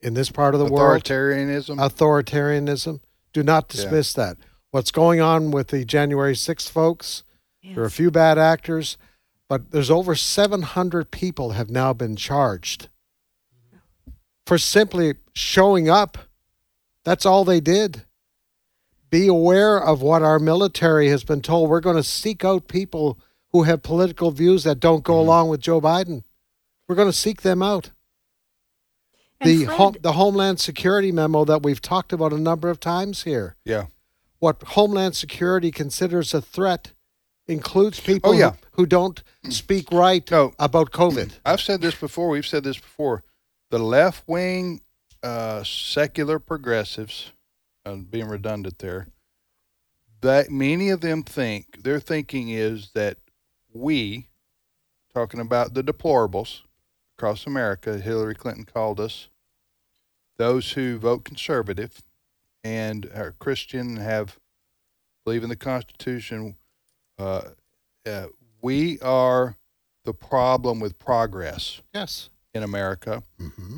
[0.00, 1.02] in this part of the world.
[1.02, 1.76] Authoritarianism.
[1.78, 3.00] Authoritarianism.
[3.32, 3.82] Do not Yeah.
[3.82, 4.36] dismiss that.
[4.70, 7.24] What's going on with the January 6th folks?
[7.62, 8.96] There are a few bad actors,
[9.48, 12.88] but there's over 700 people have now been charged
[14.46, 16.16] for simply showing up.
[17.04, 18.04] That's all they did.
[19.10, 21.68] Be aware of what our military has been told.
[21.68, 23.18] We're going to seek out people
[23.52, 25.28] who have political views that don't go mm-hmm.
[25.28, 26.22] along with Joe Biden.
[26.88, 27.90] We're going to seek them out.
[29.40, 32.80] And The, Fred- home, the Homeland Security memo that we've talked about a number of
[32.80, 33.56] times here.
[33.64, 33.86] Yeah.
[34.38, 36.92] What Homeland Security considers a threat
[37.46, 38.50] includes oh, people Oh, yeah.
[38.72, 39.52] who, who don't mm.
[39.52, 41.26] speak right about COVID.
[41.26, 41.38] Mm.
[41.44, 42.28] I've said this before.
[42.28, 43.22] We've said this before.
[43.70, 44.80] The left wing
[45.22, 47.32] uh, secular progressives,
[47.84, 49.08] I'm being redundant there,
[50.22, 53.18] that many of them think their thinking is that
[53.72, 54.26] we,
[55.14, 56.60] talking about the deplorables
[57.16, 59.28] across America, Hillary Clinton called us,
[60.38, 62.02] those who vote conservative
[62.64, 64.38] and are Christian and have
[65.24, 66.56] believe in the Constitution,
[67.18, 67.42] uh,
[68.06, 68.26] uh,
[68.62, 69.56] we are
[70.04, 72.30] the problem with progress Yes.
[72.54, 73.22] in America.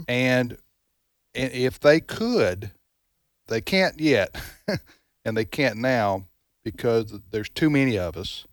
[0.08, 0.56] And,
[1.34, 2.70] and if they could,
[3.48, 4.34] they can't yet,
[5.24, 6.26] and they can't now
[6.64, 8.46] because there's too many of us,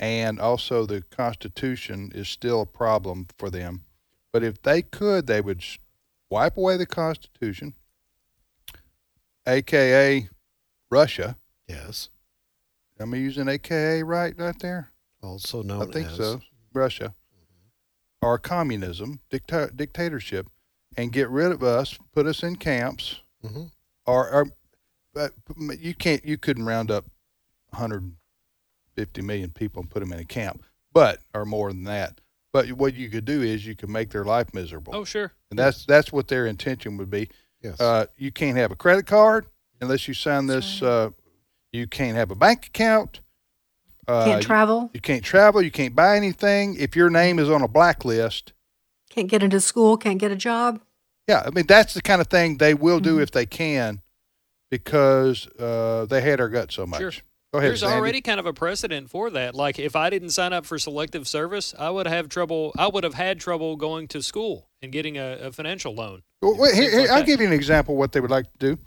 [0.00, 3.84] and also the Constitution is still a problem for them.
[4.32, 5.64] But if they could, they would
[6.30, 7.74] wipe away the Constitution,
[9.46, 10.28] aka
[10.90, 11.36] Russia.
[11.66, 12.08] Yes.
[13.00, 14.90] Am I using AKA right right there?
[15.22, 16.40] Also known I think as- so.
[16.72, 17.14] Russia.
[18.20, 20.48] Or communism, dicta- dictatorship,
[20.96, 23.70] and get rid of us, put us in camps, Mhm.
[24.06, 24.46] or, or
[25.14, 25.32] but
[25.78, 27.06] you can't, you couldn't round up
[28.98, 32.20] 150 million people and put them in a camp, but or more than that.
[32.52, 34.94] But what you could do is you could make their life miserable.
[34.94, 35.32] Oh, sure.
[35.50, 37.28] And that's that's what their intention would be.
[37.62, 37.80] Yes.
[37.80, 39.46] Uh, you can't have a credit card
[39.80, 40.82] unless you sign this.
[40.82, 41.10] Uh,
[41.72, 43.20] you can't have a bank account.
[44.06, 44.90] Uh, Can't travel.
[44.94, 45.60] You, can't travel.
[45.60, 46.76] You can't buy anything.
[46.76, 48.54] If your name is on a blacklist,
[49.10, 50.80] Can't get into school, can't get a job.
[51.28, 54.00] yeah, I mean that's the kind of thing they will do if they can,
[54.70, 57.00] because uh, they hate our guts so much.
[57.00, 57.12] Sure.
[57.52, 57.70] Go ahead.
[57.70, 57.96] There's Sandy.
[57.96, 59.54] already kind of a precedent for that.
[59.54, 62.72] Like if I didn't sign up for selective service, I would have trouble.
[62.76, 66.22] I would have had trouble going to school and getting a, a financial loan.
[66.42, 67.26] Well, wait, here, here, like I'll that.
[67.26, 68.78] give you an example of what they would like to do.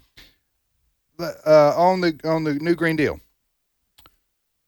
[1.45, 3.19] Uh, on the on the new Green Deal,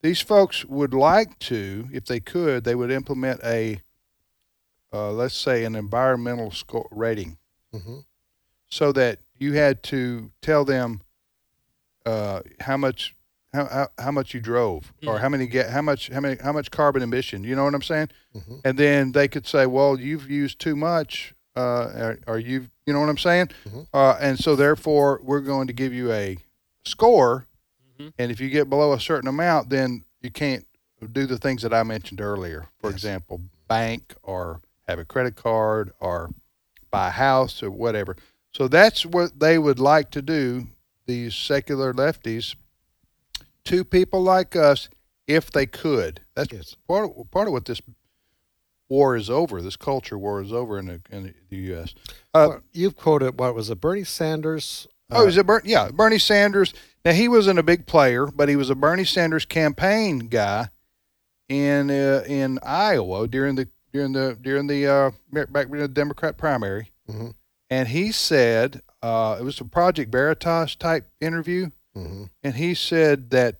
[0.02, 3.80] these folks would like to, if they could, they would implement a,
[4.92, 7.38] uh, let's say, an environmental score rating,
[7.74, 8.04] Mhm.
[8.68, 11.00] so that you had to tell them
[12.06, 13.16] uh, how much
[13.54, 16.52] how, how, how much you drove or how many get how much how many how
[16.52, 17.44] much carbon emission.
[17.44, 18.08] You know what I'm saying?
[18.36, 18.60] Mhm.
[18.64, 21.60] And then they could say, well, you've used too much, uh,
[22.04, 23.50] or, or you you know what I'm saying?
[23.94, 26.36] Uh, and so therefore, we're going to give you a
[26.84, 27.46] score,
[28.18, 30.66] and if you get below a certain amount, then you can't
[31.12, 32.66] do the things that I mentioned earlier.
[32.80, 36.30] For example, bank or have a credit card or
[36.90, 38.16] buy a house or whatever.
[38.52, 40.66] So that's what they would like to do.
[41.06, 42.54] These secular lefties
[43.66, 44.88] to people like us,
[45.26, 46.20] if they could.
[46.34, 47.80] That's part of, part of what this
[48.88, 49.62] war is over.
[49.62, 51.94] This culture war is over in the, in the U.S.
[52.32, 54.86] Uh, Well, you've quoted what was it, Bernie Sanders?
[55.10, 56.72] Oh, is it Ber- yeah, Bernie Sanders.
[57.04, 60.68] Now he wasn't a big player, but he was a Bernie Sanders campaign guy
[61.48, 66.38] in uh, in Iowa during the during the during the uh, back during the Democrat
[66.38, 67.34] primary, Mhm.
[67.68, 72.30] and he said uh, it was a Project Veritas type interview, Mhm.
[72.42, 73.56] and he said that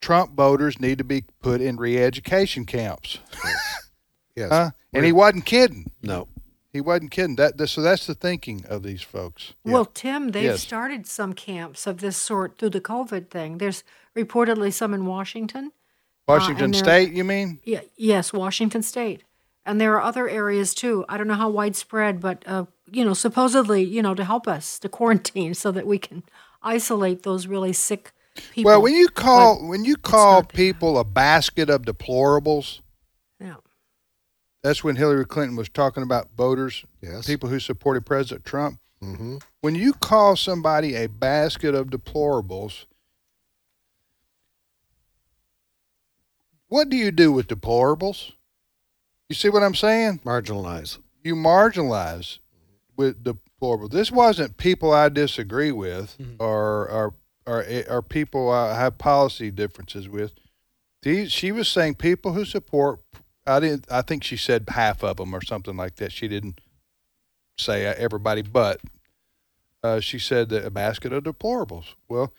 [0.00, 3.18] Trump voters need to be put in re-education camps.
[4.36, 4.50] Yes.
[4.50, 4.70] Huh?
[4.92, 5.92] And he wasn't kidding.
[6.02, 6.26] No.
[6.72, 7.36] He wasn't kidding.
[7.36, 9.54] That, that so that's the thinking of these folks.
[9.64, 10.62] Well, Tim, they've Yes.
[10.62, 13.58] started some camps of this sort through the COVID thing.
[13.58, 13.84] There's
[14.16, 15.70] reportedly some in Washington.
[16.26, 17.60] uh, Washington and there- State, you mean?
[17.62, 19.22] Yeah, yes, Washington State.
[19.64, 21.04] And there are other areas too.
[21.08, 24.78] I don't know how widespread, but uh, you know, supposedly, you know, to help us
[24.80, 26.24] to quarantine so that we can
[26.64, 28.12] isolate those really sick
[28.52, 28.70] people.
[28.70, 32.80] Well, when you call But when you call people a basket of deplorables,
[33.40, 33.56] Yeah.
[34.62, 37.26] that's when Hillary Clinton was talking about voters, Yes.
[37.26, 38.80] people who supported President Trump.
[39.02, 39.36] Mm-hmm.
[39.60, 42.86] When you call somebody a basket of deplorables,
[46.68, 48.32] what do you do with deplorables?
[49.28, 50.20] You see what I'm saying?
[50.24, 50.98] Marginalize.
[51.22, 52.38] You marginalize
[52.96, 53.24] with
[53.64, 53.90] deplorables.
[53.90, 56.42] This wasn't people I disagree with mm-hmm.
[56.42, 57.14] or or
[57.46, 60.32] or eh, or people I have policy differences with.
[61.02, 63.00] These she was saying people who support.
[63.46, 63.86] I didn't.
[63.90, 66.12] I think she said half of them or something like that.
[66.12, 66.60] She didn't
[67.58, 68.80] say uh, everybody, but
[69.82, 71.94] uh, she said that a basket of deplorables.
[72.08, 72.32] Well,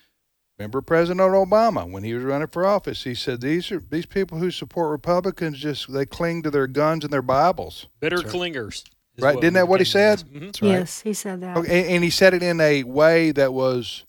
[0.58, 3.04] remember President Obama when he was running for office?
[3.04, 7.04] He said these are these people who support Republicans just they cling to their guns
[7.04, 7.86] and their Bibles.
[8.00, 8.84] Bitter clingers.
[9.18, 9.36] Is Right?
[9.36, 10.24] Didn't that what he said?
[10.34, 10.62] Mhm.
[10.62, 11.58] Yes, he said that.
[11.58, 14.06] Okay, and, and he said it in a way that was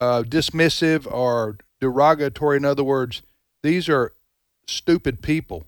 [0.00, 2.56] uh, dismissive or derogatory.
[2.56, 3.22] In other words,
[3.62, 4.12] these are
[4.66, 5.66] stupid people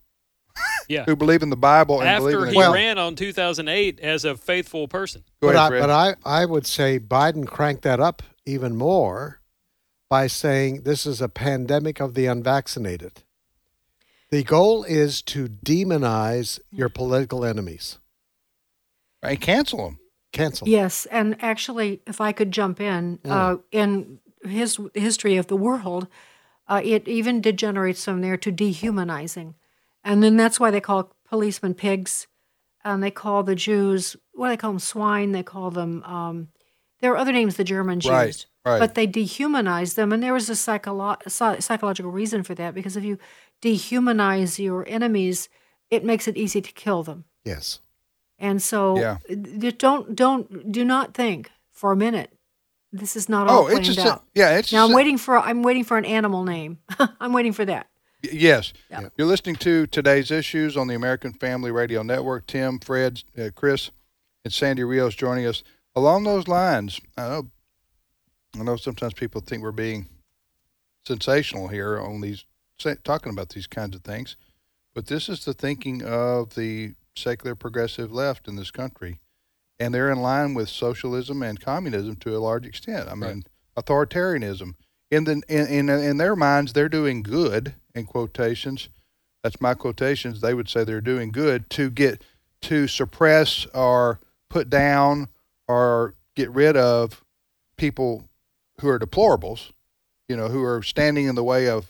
[0.89, 1.05] Yeah.
[1.05, 4.25] who believe in the Bible and believe After in he the ran on 2008 as
[4.25, 5.23] a faithful person.
[5.41, 9.41] Go but I, but I, I would say Biden cranked that up even more
[10.09, 13.23] by saying this is a pandemic of the unvaccinated.
[14.31, 17.99] The goal is to demonize your political enemies.
[19.27, 19.99] And cancel them.
[20.33, 20.69] Cancel.
[20.69, 26.09] Yes, and actually, if I could jump in, uh, in his history of the world,
[26.69, 29.55] uh, it even degenerates from there to dehumanizing,
[30.05, 32.27] and then that's why they call policemen pigs,
[32.85, 35.33] and they call the Jews what do they call them swine.
[35.33, 36.03] They call them.
[36.03, 36.49] Um,
[37.01, 38.79] there are other names the Germans Right, used, right.
[38.79, 43.05] but they dehumanize them, and there was a psycholo- psychological reason for that because if
[43.05, 43.19] you
[43.63, 45.49] dehumanize your enemies,
[45.91, 47.25] it makes it easy to kill them.
[47.45, 47.81] Yes.
[48.39, 49.19] And so, Yeah.
[49.79, 52.31] don't don't do not think for a minute.
[52.93, 54.25] This is not all Oh, planned it's just a- out.
[54.35, 54.85] yeah, it's now.
[54.87, 56.79] I'm a- waiting for I'm waiting for an animal name.
[57.21, 57.89] I'm waiting for that.
[58.23, 58.73] Yes.
[58.91, 59.09] Yeah.
[59.17, 62.47] You're listening to today's issues on the American Family Radio Network.
[62.47, 63.91] Tim, Fred, uh, Chris,
[64.45, 65.63] and Sandy Rios joining us.
[65.95, 67.51] Along those lines, I know,
[68.59, 70.09] I know sometimes people think we're being
[71.07, 72.45] sensational here on these,
[73.05, 74.37] talking about these kinds of things,
[74.95, 79.19] but this is the thinking of the secular progressive left in this country.
[79.79, 83.09] And they're in line with socialism and communism to a large extent.
[83.09, 83.45] I mean,
[83.77, 84.75] authoritarianism.
[85.11, 88.89] In the in, in in their minds, they're doing good in quotations.
[89.43, 90.41] That's my quotations.
[90.41, 92.25] They would say they're doing good to get
[92.63, 95.29] to suppress or put down
[95.69, 97.23] or get rid of
[97.77, 98.29] people
[98.81, 99.73] who are deplorables,
[100.29, 101.87] you know, who are standing in the way of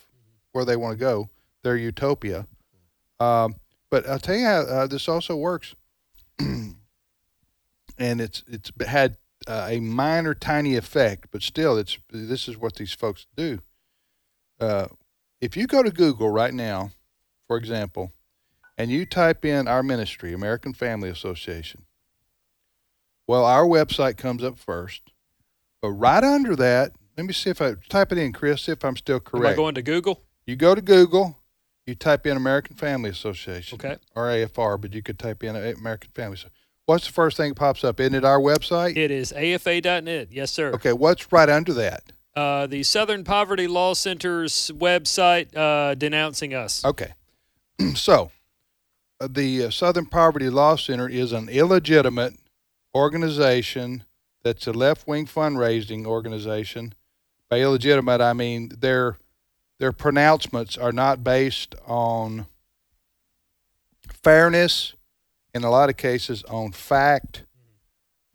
[0.51, 1.29] where they want to go,
[1.63, 2.47] their utopia.
[3.19, 3.55] Um,
[3.89, 5.75] but I'll tell you how uh, this also works,
[6.39, 6.75] and
[7.97, 9.17] it's it's had
[9.47, 13.59] uh, a minor, tiny effect, but still, it's this is what these folks do.
[14.59, 14.87] Uh,
[15.39, 16.91] if you go to Google right now,
[17.47, 18.11] for example,
[18.77, 21.83] and you type in our ministry, American Family Association,
[23.27, 25.01] well, our website comes up first,
[25.81, 28.83] but right under that, let me see if I type it in, Chris, see if
[28.83, 29.45] I'm still correct.
[29.45, 30.23] Am I going to Google?
[30.45, 31.37] You go to Google,
[31.87, 33.79] you type in American Family Association.
[33.79, 33.97] Okay.
[34.15, 36.35] Or AFR, but you could type in American Family.
[36.35, 36.51] Association.
[36.85, 37.99] What's the first thing that pops up?
[37.99, 38.95] Isn't it our website?
[38.95, 40.27] It is AFA.net.
[40.31, 40.71] Yes, sir.
[40.73, 42.03] Okay, what's right under that?
[42.35, 46.85] Uh, the Southern Poverty Law Center's website uh, denouncing us.
[46.85, 47.13] Okay.
[47.95, 48.31] so,
[49.19, 52.35] uh, the uh, Southern Poverty Law Center is an illegitimate
[52.95, 54.03] organization
[54.43, 56.93] that's a left wing fundraising organization.
[57.49, 59.17] By illegitimate, I mean their
[59.79, 62.47] their pronouncements are not based on
[64.07, 64.93] fairness,
[65.53, 67.43] in a lot of cases, on fact,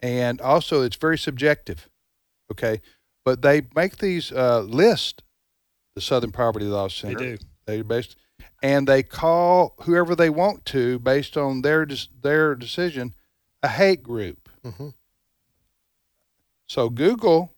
[0.01, 1.89] and also it's very subjective.
[2.51, 2.81] Okay,
[3.25, 5.23] but they make these uh, lists.
[5.95, 7.19] The Southern Poverty Law Center.
[7.19, 7.39] They do.
[7.67, 8.17] They're based,
[8.63, 11.87] and they call whoever they want to based on their
[12.23, 13.15] their decision
[13.63, 14.49] a hate group.
[14.65, 14.89] Mm-hmm.
[16.67, 17.53] So Google,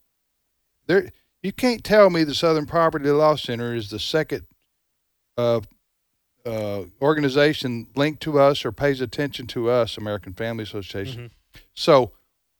[0.89, 1.11] there
[1.45, 4.47] you can't tell me the Southern Poverty Law Center is the second
[5.37, 5.61] uh,
[6.47, 11.31] uh, organization linked to us or pays attention to us, American Family Association.
[11.75, 12.13] So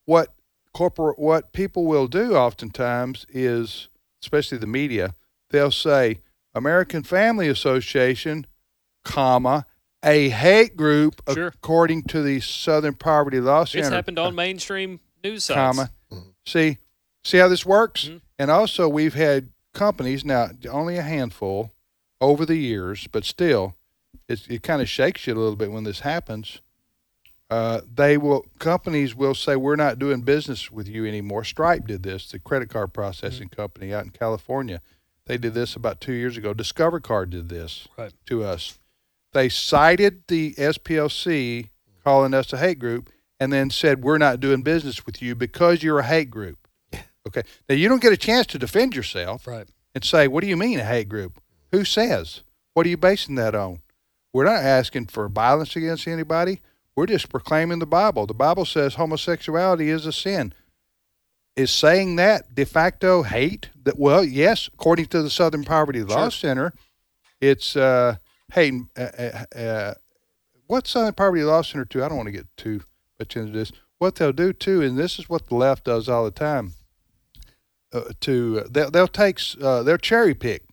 [0.05, 0.35] what
[0.75, 3.89] corporate what people will do oftentimes is,
[4.23, 5.15] especially the media,
[5.51, 6.21] they'll say
[6.55, 8.47] American Family Association,
[9.03, 9.67] comma
[10.05, 11.47] a hate group Sure.
[11.47, 13.87] according to the Southern Poverty Law Center.
[13.87, 15.57] It's happened on mainstream news sites.
[15.57, 15.91] comma.
[16.45, 16.77] See,
[17.25, 18.05] see how this works?
[18.05, 18.19] Mm-hmm.
[18.39, 21.73] And also, we've had companies now, only a handful
[22.21, 23.75] over the years, but still,
[24.29, 26.61] it's, it kind of shakes you a little bit when this happens.
[27.51, 31.45] Uh, they will companies will say we're not doing business with you anymore.
[31.45, 33.61] Stripe did this, the credit card processing Mm-hmm.
[33.61, 34.81] company out in California.
[35.27, 36.55] They did this about two years ago.
[36.55, 38.13] Discover Card did this Right.
[38.27, 38.79] to us.
[39.33, 41.69] They cited the SPLC
[42.03, 43.11] calling us a hate group,
[43.41, 46.64] and then said, We're not doing business with you because you're a hate group.
[47.27, 47.43] Okay.
[47.69, 49.67] Now, you don't get a chance to defend yourself Right.
[49.95, 51.41] and say, What do you mean a hate group?
[51.73, 52.43] Who says?
[52.75, 53.81] What are you basing that on?
[54.33, 56.61] We're not asking for violence against anybody.
[56.97, 58.27] We're just proclaiming the Bible.
[58.27, 60.53] The Bible says homosexuality is a sin.
[61.57, 63.71] Is saying that de facto hate?
[63.85, 66.73] That well, yes, according to the Southern Poverty Law Center,
[67.41, 68.17] it's uh,
[68.53, 68.75] hate.
[68.97, 69.95] Uh, uh, uh,
[70.67, 72.03] what Southern Poverty Law Center too?
[72.03, 72.81] I don't want to get too
[73.21, 73.71] much into this.
[73.99, 76.73] What they'll do too, and this is what the left does all the time.
[77.95, 80.65] Uh, to they'll, they'll take uh, they'll cherry pick.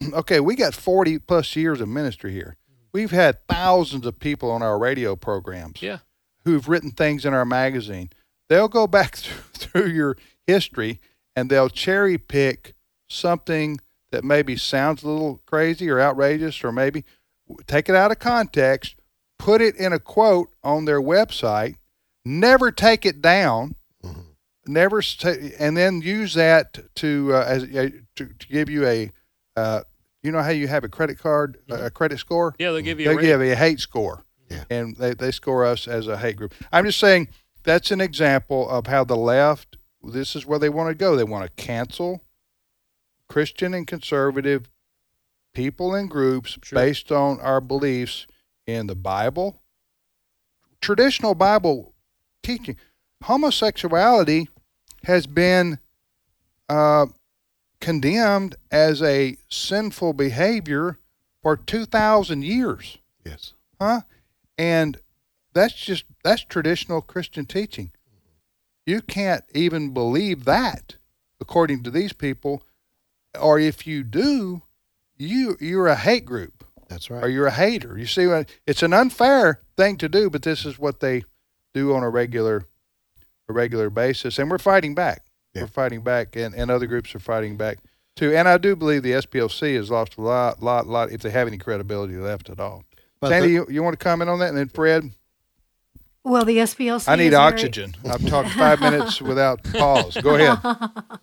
[0.12, 2.56] okay, we got forty plus years of ministry here.
[2.92, 5.98] We've had thousands of people on our radio programs Yeah.
[6.44, 8.10] who've written things in our magazine.
[8.48, 10.16] They'll go back through, through your
[10.46, 11.00] history
[11.36, 12.74] and they'll cherry pick
[13.08, 13.78] something
[14.10, 17.04] that maybe sounds a little crazy or outrageous, or maybe
[17.68, 18.96] take it out of context,
[19.38, 21.76] put it in a quote on their website,
[22.24, 23.76] never take it down,
[24.66, 29.10] never, sta- and then use that to uh, as uh, to, to give you a.
[29.56, 29.82] Uh,
[30.22, 32.54] you know how you have a credit card, a credit score?
[32.58, 33.30] Yeah, they'll give you They rating.
[33.30, 34.64] give you a hate score, yeah.
[34.68, 36.54] and they, they score us as a hate group.
[36.70, 37.28] I'm just saying
[37.62, 39.76] that's an example of how the left.
[40.02, 41.16] This is where they want to go.
[41.16, 42.22] They want to cancel
[43.28, 44.68] Christian and conservative
[45.54, 48.26] people and groups based on our beliefs
[48.66, 49.62] in the Bible,
[50.80, 51.94] traditional Bible
[52.42, 52.76] teaching.
[53.24, 54.48] Homosexuality
[55.04, 55.78] has been
[56.68, 57.06] uh,
[57.80, 60.98] condemned as a sinful behavior
[61.42, 62.98] for 2,000 years.
[63.24, 63.54] Yes.
[63.80, 64.02] Huh?
[64.58, 64.98] And
[65.52, 67.90] that's just, that's traditional Christian teaching.
[68.86, 70.96] You can't even believe that,
[71.40, 72.62] according to these people.
[73.38, 74.62] Or if you do,
[75.16, 76.64] you you're a hate group.
[76.88, 77.22] That's right.
[77.22, 77.96] Or you're a hater.
[77.96, 78.26] You see,
[78.66, 81.22] it's an unfair thing to do, but this is what they
[81.72, 82.64] do on a regular,
[83.50, 85.24] a regular basis, and we're fighting back.
[85.54, 87.78] We're fighting back, and, and other groups are fighting back
[88.16, 88.34] too.
[88.34, 91.46] And I do believe the SPLC has lost a lot, lot, lot, if they have
[91.48, 92.84] any credibility left at all.
[93.20, 95.10] But Sandy, the- you, you want to comment on that, and then Fred?
[96.22, 97.08] Well, the SPLC.
[97.08, 97.94] I is need very- oxygen.
[98.04, 100.16] I've talked five minutes without pause.
[100.22, 100.58] Go ahead.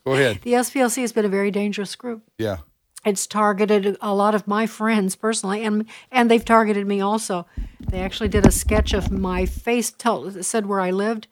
[0.06, 0.40] Go ahead.
[0.44, 2.24] The SPLC has been a very dangerous group.
[2.38, 2.58] Yeah.
[3.06, 7.46] It's targeted a lot of my friends personally, and and they've targeted me also.
[7.80, 11.28] They actually did a sketch of my face, told, said where I lived,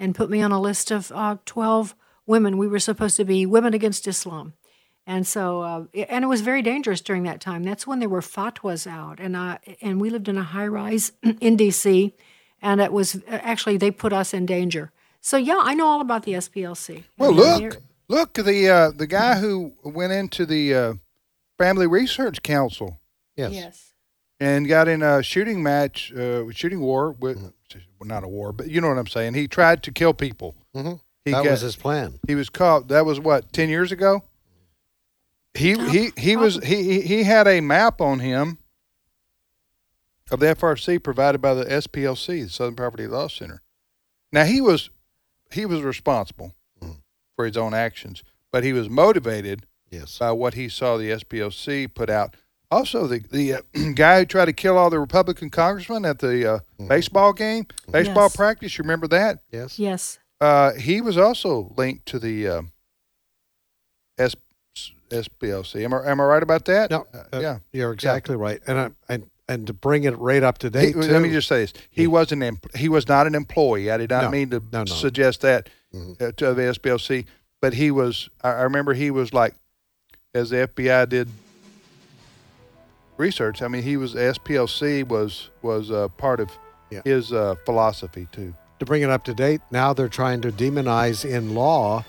[0.00, 1.94] and put me on a list of uh, twelve
[2.26, 2.58] women.
[2.58, 4.54] We were supposed to be women against Islam,
[5.06, 7.62] and so uh, and it was very dangerous during that time.
[7.62, 11.12] That's when there were fatwas out, and I and we lived in a high rise
[11.40, 12.14] in D.C.,
[12.60, 14.90] and it was actually they put us in danger.
[15.20, 17.04] So yeah, I know all about the SPLC.
[17.18, 17.76] Well, look,
[18.08, 20.94] look the uh, the guy who went into the uh,
[21.58, 23.00] Family Research Council.
[23.36, 23.52] Yes.
[23.52, 23.89] Yes.
[24.42, 27.52] And got in a shooting match, uh, shooting war with, well,
[28.08, 29.34] not a war, but you know what I'm saying.
[29.34, 30.56] He tried to kill people.
[30.74, 30.94] Mm-hmm.
[31.26, 32.18] He that got- was his plan.
[32.26, 32.88] He was caught.
[32.88, 34.24] That was what ten years ago.
[35.52, 38.58] He he he was he he- he had a map on him
[40.30, 43.60] of the FRC provided by the SPLC, the Southern Poverty Law Center.
[44.32, 44.90] Now he was
[45.50, 46.54] he was responsible
[47.36, 48.22] for his own actions,
[48.52, 50.18] but he was motivated yes.
[50.18, 52.36] by what he saw the SPLC put out.
[52.70, 53.60] Also, the the uh,
[53.94, 56.58] guy who tried to kill all the Republican congressmen at the uh,
[56.88, 58.36] baseball game, baseball Yes.
[58.36, 58.78] practice.
[58.78, 59.40] You remember that?
[59.50, 59.78] Yes.
[59.78, 60.18] Yes.
[60.40, 62.62] Uh, he was also linked to the uh,
[64.18, 64.36] S-
[65.10, 65.84] SPLC.
[65.84, 66.90] Am I am I right about that?
[66.90, 67.58] No, Uh, uh, yeah.
[67.72, 68.60] you're exactly right.
[68.66, 71.48] And I, and and to bring it right up to He- date, let me just
[71.48, 73.90] say this: he wasn't em- he was not an employee.
[73.90, 74.30] I did not No.
[74.30, 74.84] mean to No, no.
[74.84, 77.26] suggest that uh, to the SPLC,
[77.60, 78.30] but he was.
[78.42, 79.54] I, I remember he was like,
[80.34, 81.28] as the FBI did
[83.20, 83.62] research.
[83.62, 86.50] I mean, he was SPLC was was uh, part of
[86.90, 87.02] Yeah.
[87.04, 88.54] his uh, philosophy too.
[88.80, 92.02] to bring it up to date, now they're trying to demonize in law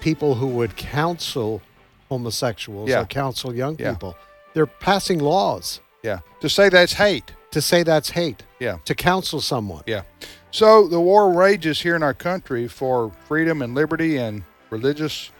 [0.00, 1.62] people who would counsel
[2.08, 3.02] homosexuals Yeah.
[3.02, 3.92] or counsel young Yeah.
[3.92, 4.16] people.
[4.52, 7.32] They're passing laws Yeah, to say that's hate.
[7.52, 8.42] to say that's hate.
[8.58, 8.78] Yeah.
[8.86, 9.84] To counsel someone.
[9.86, 10.02] Yeah.
[10.50, 15.30] So the war rages here in our country for freedom and liberty and religious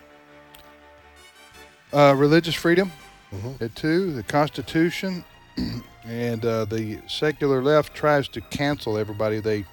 [1.93, 2.93] uh, religious freedom.
[3.35, 3.61] Mhm.
[3.63, 5.25] uh, too, the Constitution,
[6.05, 9.65] and uh, the secular left tries to cancel everybody they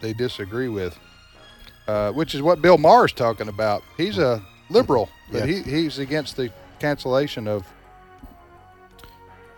[0.00, 0.98] they disagree with,
[1.86, 3.82] uh, which is what Bill Maher is talking about.
[3.96, 5.64] He's a liberal, but Yes.
[5.64, 6.50] he, he's against the
[6.80, 7.64] cancellation of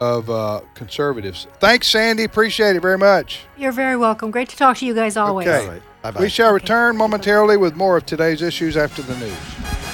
[0.00, 1.46] of uh, conservatives.
[1.60, 2.24] Thanks, Sandy.
[2.24, 3.40] Appreciate it very much.
[3.56, 4.30] You're very welcome.
[4.30, 5.46] Great to talk to you guys always.
[5.46, 5.80] Okay.
[6.02, 6.20] Bye-bye.
[6.20, 9.93] We shall return momentarily with more of today's issues after the news.